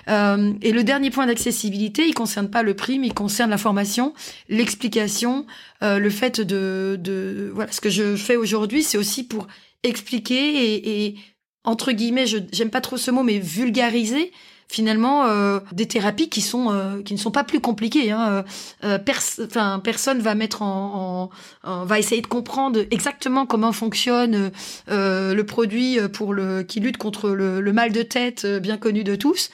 [0.08, 3.58] Euh, et le dernier point d'accessibilité, il concerne pas le prix, mais il concerne la
[3.58, 4.14] formation,
[4.50, 5.46] l'explication,
[5.82, 9.48] le fait de, de voilà ce que je fais aujourd'hui, c'est aussi pour
[9.84, 11.16] expliquer et, et
[11.64, 14.32] entre guillemets, je j'aime pas trop ce mot, mais vulgariser
[14.68, 18.12] finalement euh, des thérapies qui sont euh, qui ne sont pas plus compliquées.
[18.12, 18.44] Hein.
[18.84, 18.98] Euh,
[19.44, 21.30] enfin, personne va mettre en,
[21.64, 24.52] en, va essayer de comprendre exactement comment fonctionne
[24.88, 29.16] le produit pour le qui lutte contre le, le mal de tête bien connu de
[29.16, 29.50] tous.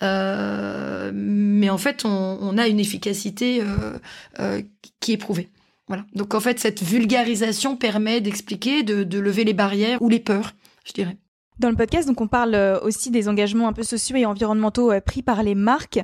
[0.00, 3.62] mais en fait, on, on a une efficacité
[5.00, 5.48] qui est prouvée.
[5.88, 6.04] Voilà.
[6.14, 10.54] Donc en fait, cette vulgarisation permet d'expliquer, de, de lever les barrières ou les peurs,
[10.84, 11.16] je dirais.
[11.58, 15.00] Dans le podcast, on parle euh, aussi des engagements un peu sociaux et environnementaux euh,
[15.00, 16.00] pris par les marques.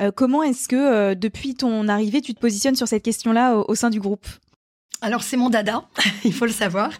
[0.00, 3.90] Euh, comment est-ce que depuis ton arrivée, tu te positionnes sur cette question-là au, sein
[3.90, 4.26] du groupe?
[5.02, 5.84] Alors c'est mon dada,
[6.24, 6.90] il faut le savoir,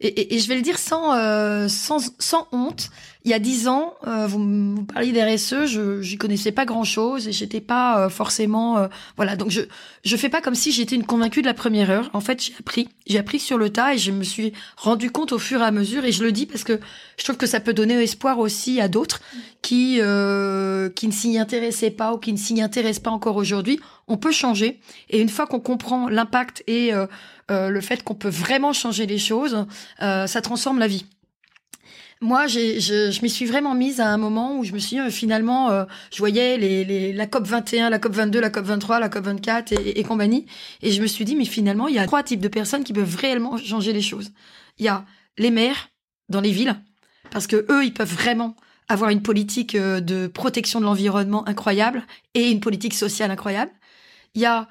[0.00, 2.90] et, je vais le dire sans sans, sans honte
[3.26, 4.38] il y a dix ans, euh, vous,
[4.74, 8.88] vous parliez d'RSE, je j'y connaissais pas grand chose et j'étais pas euh, forcément euh,
[9.16, 9.34] voilà.
[9.34, 9.62] Donc je
[10.04, 12.10] je fais pas comme si j'étais une convaincue de la première heure.
[12.12, 15.32] En fait, j'ai appris, j'ai appris sur le tas et je me suis rendu compte
[15.32, 16.04] au fur et à mesure.
[16.04, 16.78] Et je le dis parce que
[17.16, 19.22] je trouve que ça peut donner espoir aussi à d'autres
[19.62, 23.80] qui qui ne s'y intéressaient pas ou qui ne s'y intéressent pas encore aujourd'hui.
[24.06, 26.92] On peut changer et une fois qu'on comprend l'impact et
[27.48, 29.66] le fait qu'on peut vraiment changer les choses,
[29.98, 31.06] ça transforme la vie.
[32.24, 35.00] Moi, je, je m'y suis vraiment mise à un moment où je me suis dit,
[35.00, 38.64] euh, finalement, euh, je voyais les, les, la COP 21, la COP 22, la COP
[38.64, 40.46] 23, la COP 24 et, et, compagnie.
[40.80, 42.94] Et je me suis dit, mais finalement, il y a trois types de personnes qui
[42.94, 44.30] peuvent réellement changer les choses.
[44.78, 45.04] Il y a
[45.36, 45.90] les maires
[46.30, 46.74] dans les villes,
[47.30, 48.56] parce que eux, ils peuvent vraiment
[48.88, 53.72] avoir une politique euh, de protection de l'environnement incroyable et une politique sociale incroyable.
[54.34, 54.66] Il y a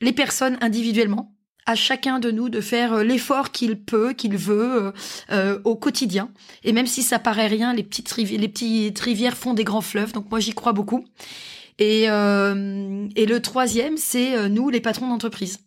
[0.00, 1.33] les personnes individuellement,
[1.66, 4.92] à chacun de nous de faire euh, l'effort qu'il peut, qu'il veut euh,
[5.30, 6.30] euh, au quotidien.
[6.62, 9.80] Et même si ça paraît rien, les petites, rivières, les petites rivières font des grands
[9.80, 10.12] fleuves.
[10.12, 11.04] Donc moi j'y crois beaucoup.
[11.80, 15.58] Et, et le troisième, c'est nous les patrons d'entreprise.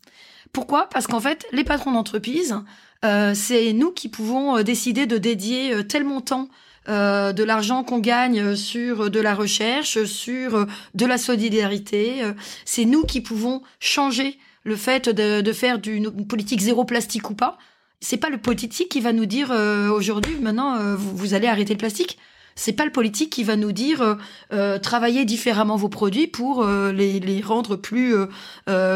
[0.54, 0.88] Pourquoi?
[0.88, 2.56] Parce qu'en fait, les patrons d'entreprise,
[3.04, 6.48] c'est nous qui pouvons décider de dédier tel montant
[6.88, 12.24] de l'argent qu'on gagne sur de la recherche, sur de la solidarité.
[12.64, 17.34] c'est nous qui pouvons changer le fait de, de faire d'une politique zéro plastique ou
[17.34, 17.58] pas,
[18.00, 21.74] c'est pas le politique qui va nous dire euh, aujourd'hui maintenant euh, vous, allez arrêter
[21.74, 22.18] le plastique.
[22.56, 24.16] C'est pas le politique qui va nous dire euh,
[24.52, 28.16] euh travaillez différemment vos produits pour les, rendre plus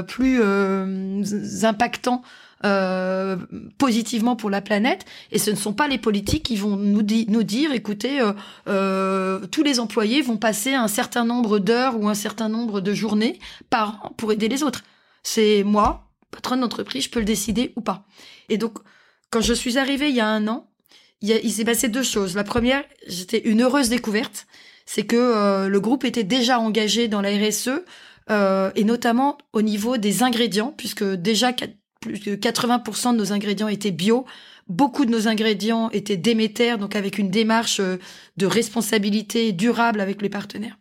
[0.08, 0.42] plus
[1.64, 2.22] impactants
[3.78, 5.06] positivement pour la planète.
[5.32, 8.20] Et ce ne sont pas les politiques qui vont nous, nous dire écoutez
[8.66, 13.40] tous les employés vont passer un certain nombre d'heures ou un certain nombre de journées
[13.70, 14.84] par an pour aider les autres.
[15.24, 18.06] C'est moi, patronne d'entreprise, je peux le décider ou pas.
[18.50, 18.80] Et donc,
[19.30, 20.70] quand je suis arrivée il y a un an,
[21.22, 22.36] il, s'est passé deux choses.
[22.36, 24.48] La première, j'étais une heureuse découverte,
[24.86, 27.84] c'est que euh, le groupe était déjà engagé dans la RSE,
[28.30, 31.54] euh, et notamment au niveau des ingrédients, puisque déjà
[32.00, 34.26] plus de 80% de nos ingrédients étaient bio,
[34.68, 37.98] beaucoup de nos ingrédients étaient déméters, donc avec une démarche euh,
[38.38, 40.78] de responsabilité durable avec les partenaires.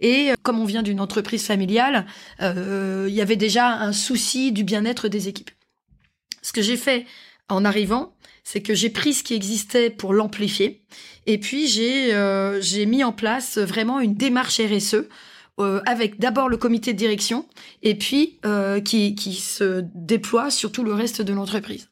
[0.00, 2.06] Et euh, comme on vient d'une entreprise familiale,
[2.40, 5.50] euh, il y avait déjà un souci du bien-être des équipes.
[6.42, 7.06] Ce que j'ai fait
[7.48, 10.82] en arrivant, c'est que j'ai pris ce qui existait pour l'amplifier,
[11.26, 15.06] et puis j'ai euh, j'ai mis en place vraiment une démarche RSE
[15.84, 17.44] avec d'abord le comité de direction,
[17.82, 18.40] et puis
[18.86, 21.90] qui qui se déploie sur tout le reste de l'entreprise.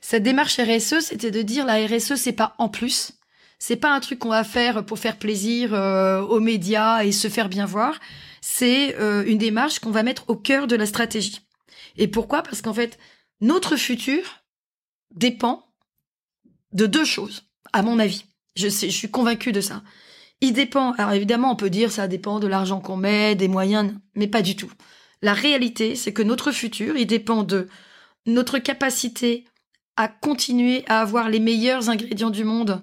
[0.00, 3.19] Cette démarche RSE, c'était de dire la RSE, c'est pas en plus,
[3.60, 7.28] c'est pas un truc qu'on va faire pour faire plaisir euh, aux médias et se
[7.28, 8.00] faire bien voir.
[8.40, 11.40] C'est euh, une démarche qu'on va mettre au cœur de la stratégie.
[11.98, 12.42] Et pourquoi?
[12.42, 12.98] Parce qu'en fait,
[13.42, 14.42] notre futur
[15.14, 15.66] dépend
[16.72, 18.24] de deux choses, à mon avis.
[18.56, 19.82] Je, je suis convaincue de ça.
[20.40, 23.92] Il dépend, alors évidemment, on peut dire ça dépend de l'argent qu'on met, des moyens,
[24.14, 24.72] mais pas du tout.
[25.20, 27.68] La réalité, c'est que notre futur, il dépend de
[28.24, 29.44] notre capacité
[29.96, 32.82] à continuer à avoir les meilleurs ingrédients du monde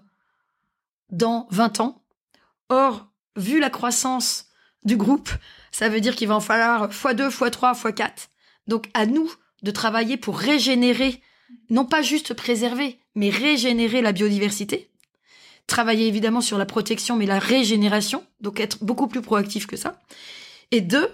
[1.10, 2.02] dans 20 ans.
[2.70, 4.46] Or, vu la croissance
[4.84, 5.30] du groupe,
[5.72, 8.28] ça veut dire qu'il va en falloir x2, x3, x4.
[8.68, 9.32] Donc à nous
[9.64, 11.22] de travailler pour régénérer,
[11.70, 14.92] non pas juste préserver, mais régénérer la biodiversité.
[15.66, 20.00] Travailler évidemment sur la protection, mais la régénération, donc être beaucoup plus proactif que ça.
[20.72, 21.10] Et deux,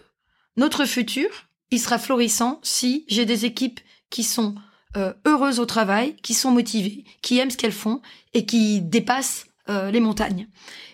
[0.58, 1.30] notre futur,
[1.72, 3.80] il sera florissant si j'ai des équipes
[4.10, 4.56] qui sont
[4.96, 8.02] euh, heureuses au travail, qui sont motivées, qui aiment ce qu'elles font
[8.34, 10.48] et qui dépassent euh, les montagnes.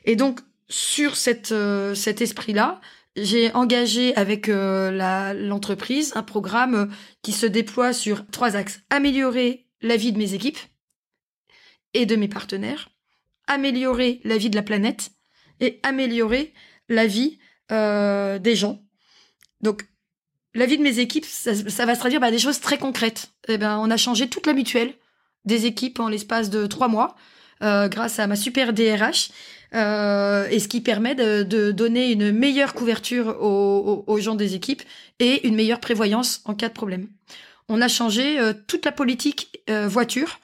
[0.05, 1.13] Et donc, sur
[1.51, 2.79] euh, cet esprit-là,
[3.15, 8.81] j'ai engagé avec l'entreprise un programme qui se déploie sur trois axes.
[8.89, 10.59] Améliorer la vie de mes équipes
[11.93, 12.89] et de mes partenaires,
[13.47, 15.11] améliorer la vie de la planète
[15.59, 16.53] et améliorer
[16.87, 17.39] la vie
[17.69, 18.79] des gens
[19.61, 19.87] donc,
[20.53, 21.51] la vie de mes équipes, ça,
[21.85, 23.31] va se traduire par des choses très concrètes.
[23.47, 24.93] Eh ben, on a changé toute la mutuelle
[25.45, 27.15] des équipes en l'espace de trois mois, euh,
[27.61, 29.31] grâce à ma super DRH,
[29.75, 34.81] euh, et ce qui permet de, donner une meilleure couverture aux, gens des équipes
[35.19, 37.07] et une meilleure prévoyance en cas de problème.
[37.67, 40.39] On a changé euh, toute la politique voiture.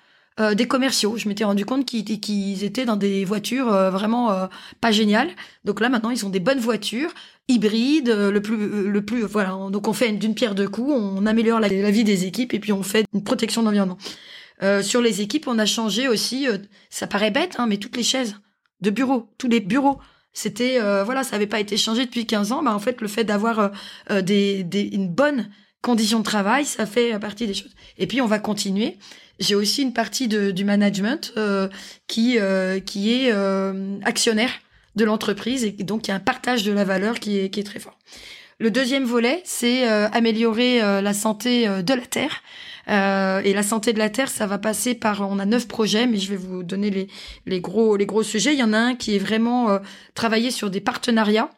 [0.54, 1.16] des commerciaux.
[1.18, 4.50] Je m'étais rendu compte qu'ils étaient dans des voitures vraiment
[4.82, 5.30] pas géniales.
[5.64, 7.14] Donc là maintenant ils ont des bonnes voitures
[7.48, 9.58] hybride, euh, le plus, euh, le plus, voilà.
[9.70, 12.72] Donc on fait d'une pierre deux coups, on améliore la, vie des équipes et puis
[12.72, 13.98] on fait une protection de l'environnement.
[14.64, 16.48] Euh, sur les équipes, on a changé aussi,
[16.90, 18.36] ça paraît bête, hein, mais toutes les chaises
[18.82, 20.00] de bureau, tous les bureaux.
[20.34, 22.62] C'était, voilà, ça n'avait pas été changé depuis 15 ans.
[22.62, 23.72] Bah, en fait, le fait d'avoir
[24.10, 25.50] des, des, une bonne
[25.82, 27.74] condition de travail, ça fait partie des choses.
[27.98, 28.98] Et puis, on va continuer.
[29.40, 31.34] J'ai aussi une partie de, du management
[32.08, 32.38] qui,
[32.86, 33.32] qui est
[34.04, 34.52] actionnaire
[34.96, 37.60] de l'entreprise et donc il y a un partage de la valeur qui est, qui
[37.60, 37.98] est très fort.
[38.60, 42.42] Le deuxième volet, c'est euh, améliorer euh, la santé euh, de la terre.
[42.88, 45.22] Et la santé de la terre, ça va passer par.
[45.22, 47.08] On a neuf projets, mais je vais vous donner les,
[47.46, 48.54] les gros les gros sujets.
[48.54, 49.80] Il y en a un qui est vraiment
[50.14, 51.50] travailler sur des partenariats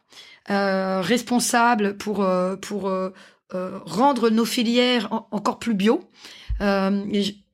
[0.48, 2.26] responsables pour
[2.62, 2.92] pour
[3.52, 6.10] rendre nos filières encore plus bio.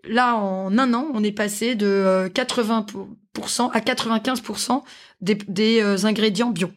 [0.06, 4.84] Là, en un an, on est passé de 80% à 95%
[5.22, 6.70] des, euh, ingrédients bio.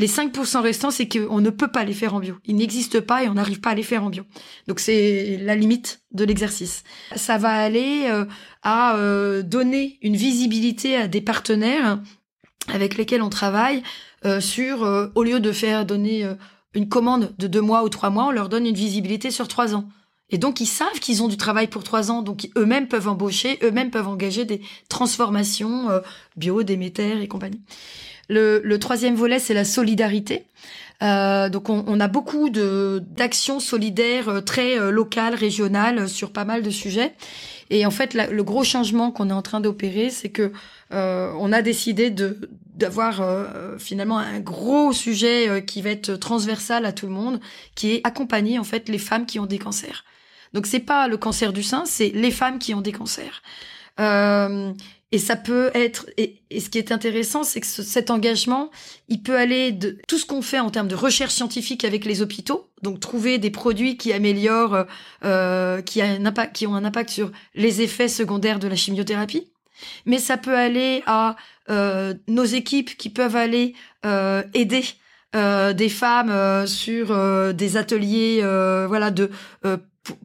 [0.00, 2.36] Les 5% restants, c'est qu'on ne peut pas les faire en bio.
[2.46, 4.24] Ils n'existent pas et on n'arrive pas à les faire en bio.
[4.66, 6.84] Donc c'est la limite de l'exercice.
[7.16, 8.24] Ça va aller euh,
[8.62, 12.00] à euh, donner une visibilité à des partenaires
[12.68, 13.82] avec lesquels on travaille
[14.40, 16.30] sur, au lieu de faire donner
[16.74, 19.74] une commande de deux mois ou trois mois, on leur donne une visibilité sur trois
[19.74, 19.88] ans.
[20.28, 23.58] Et donc, ils savent qu'ils ont du travail pour trois ans, donc eux-mêmes peuvent embaucher,
[23.62, 25.88] eux-mêmes peuvent engager des transformations
[26.36, 27.62] bio, Déméter et compagnie.
[28.30, 30.44] Le, troisième volet, c'est la solidarité.
[31.02, 36.44] Euh, donc on, a beaucoup de d'actions solidaires euh, très euh, locales, régionales sur pas
[36.44, 37.14] mal de sujets.
[37.70, 40.52] Et en fait, le gros changement qu'on est en train d'opérer, c'est que
[40.90, 43.22] on a décidé de d'avoir
[43.78, 47.40] finalement un gros sujet qui va être transversal à tout le monde,
[47.76, 50.04] qui est accompagner en fait les femmes qui ont des cancers.
[50.52, 53.42] Donc c'est pas le cancer du sein, c'est les femmes qui ont des cancers.
[54.00, 54.72] Euh,
[55.12, 58.70] et ça peut être, et, ce qui est intéressant, c'est que cet engagement,
[59.08, 62.22] il peut aller de tout ce qu'on fait en termes de recherche scientifique avec les
[62.22, 64.86] hôpitaux, donc trouver des produits qui améliorent,
[65.24, 69.50] euh, qui, ont un impact sur les effets secondaires de la chimiothérapie.
[70.06, 71.36] Mais ça peut aller à
[71.70, 74.84] euh, nos équipes qui peuvent aller euh, aider
[75.36, 78.40] euh, des femmes euh, sur euh, des ateliers
[78.88, 79.30] voilà de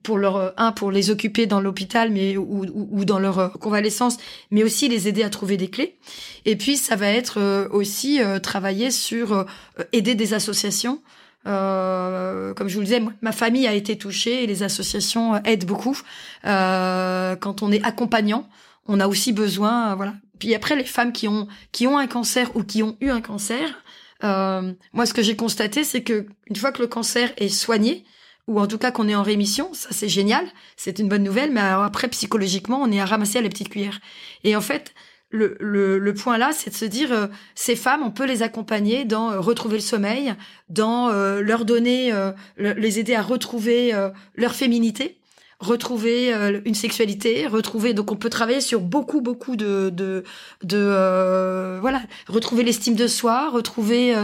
[0.04, 3.48] pour, leur euh, un pour les occuper dans l'hôpital mais ou, ou, dans leur euh,
[3.50, 4.18] convalescence
[4.52, 5.98] mais aussi les aider à trouver des clés.
[6.46, 9.46] Et puis ça va être euh, aussi travailler sur
[9.92, 11.02] aider des associations.
[11.44, 16.00] Comme je vous le disais ma famille a été touchée et les associations aident beaucoup.
[16.44, 18.50] Quand on est accompagnant
[18.88, 20.14] on a aussi besoin voilà.
[20.40, 23.22] Puis après les femmes qui ont qui ont un cancer ou qui ont eu un
[23.22, 23.84] cancer
[24.22, 28.06] moi ce que j'ai constaté c'est que une fois que le cancer est soigné
[28.48, 30.46] ou en tout cas qu'on est en rémission, ça c'est génial,
[30.78, 34.00] c'est une bonne nouvelle, mais après psychologiquement, on est à ramasser à la petite cuillère.
[34.44, 34.94] Et en fait,
[35.36, 35.58] le,
[36.00, 39.32] le, point là, c'est de se dire, euh, ces femmes, on peut les accompagner dans
[39.32, 40.34] euh, retrouver le sommeil,
[40.70, 42.14] dans euh, leur donner,
[42.58, 43.94] les aider à retrouver
[44.36, 45.18] leur féminité,
[45.60, 46.34] retrouver
[46.66, 47.94] une sexualité, retrouver.
[47.94, 50.24] Donc on peut travailler sur beaucoup, beaucoup de, de,
[50.64, 54.16] de voilà, retrouver l'estime de soi, retrouver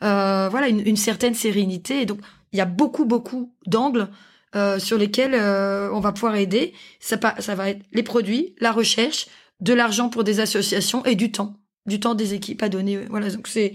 [0.00, 2.02] voilà une, une certaine sérénité.
[2.02, 2.20] Et donc
[2.52, 4.08] il y a beaucoup, beaucoup d'angles
[4.78, 6.72] sur lesquels on va pouvoir aider.
[6.98, 9.28] Ça, ça va être les produits, la recherche,
[9.60, 12.98] de l'argent pour des associations et du temps du temps des équipes à donner.
[13.08, 13.74] Voilà, donc c'est,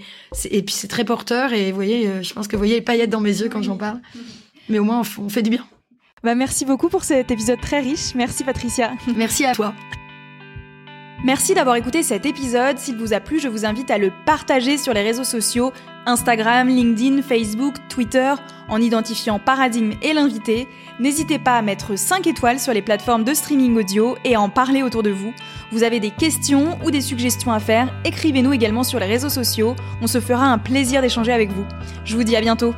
[0.49, 3.09] et puis c'est très porteur et vous voyez, je pense que vous voyez les paillettes
[3.09, 3.99] dans mes yeux quand j'en parle.
[4.69, 5.65] Mais au moins, on fait du bien.
[6.23, 8.15] Bah, merci beaucoup pour cet épisode très riche.
[8.15, 8.93] Merci Patricia.
[9.15, 9.73] Merci à toi.
[11.25, 12.77] Merci d'avoir écouté cet épisode.
[12.77, 15.73] S'il vous a plu, je vous invite à le partager sur les réseaux sociaux
[16.05, 18.31] Instagram, LinkedIn, Facebook, Twitter,
[18.69, 20.67] en identifiant Paradigme et l'invité.
[20.99, 24.49] N'hésitez pas à mettre 5 étoiles sur les plateformes de streaming audio et à en
[24.49, 25.33] parler autour de vous.
[25.71, 29.75] Vous avez des questions ou des suggestions à faire, écrivez-nous également sur les réseaux sociaux.
[30.03, 31.65] On se fera un plaisir d'échanger avec vous.
[32.03, 32.75] Je vous dis à bientôt.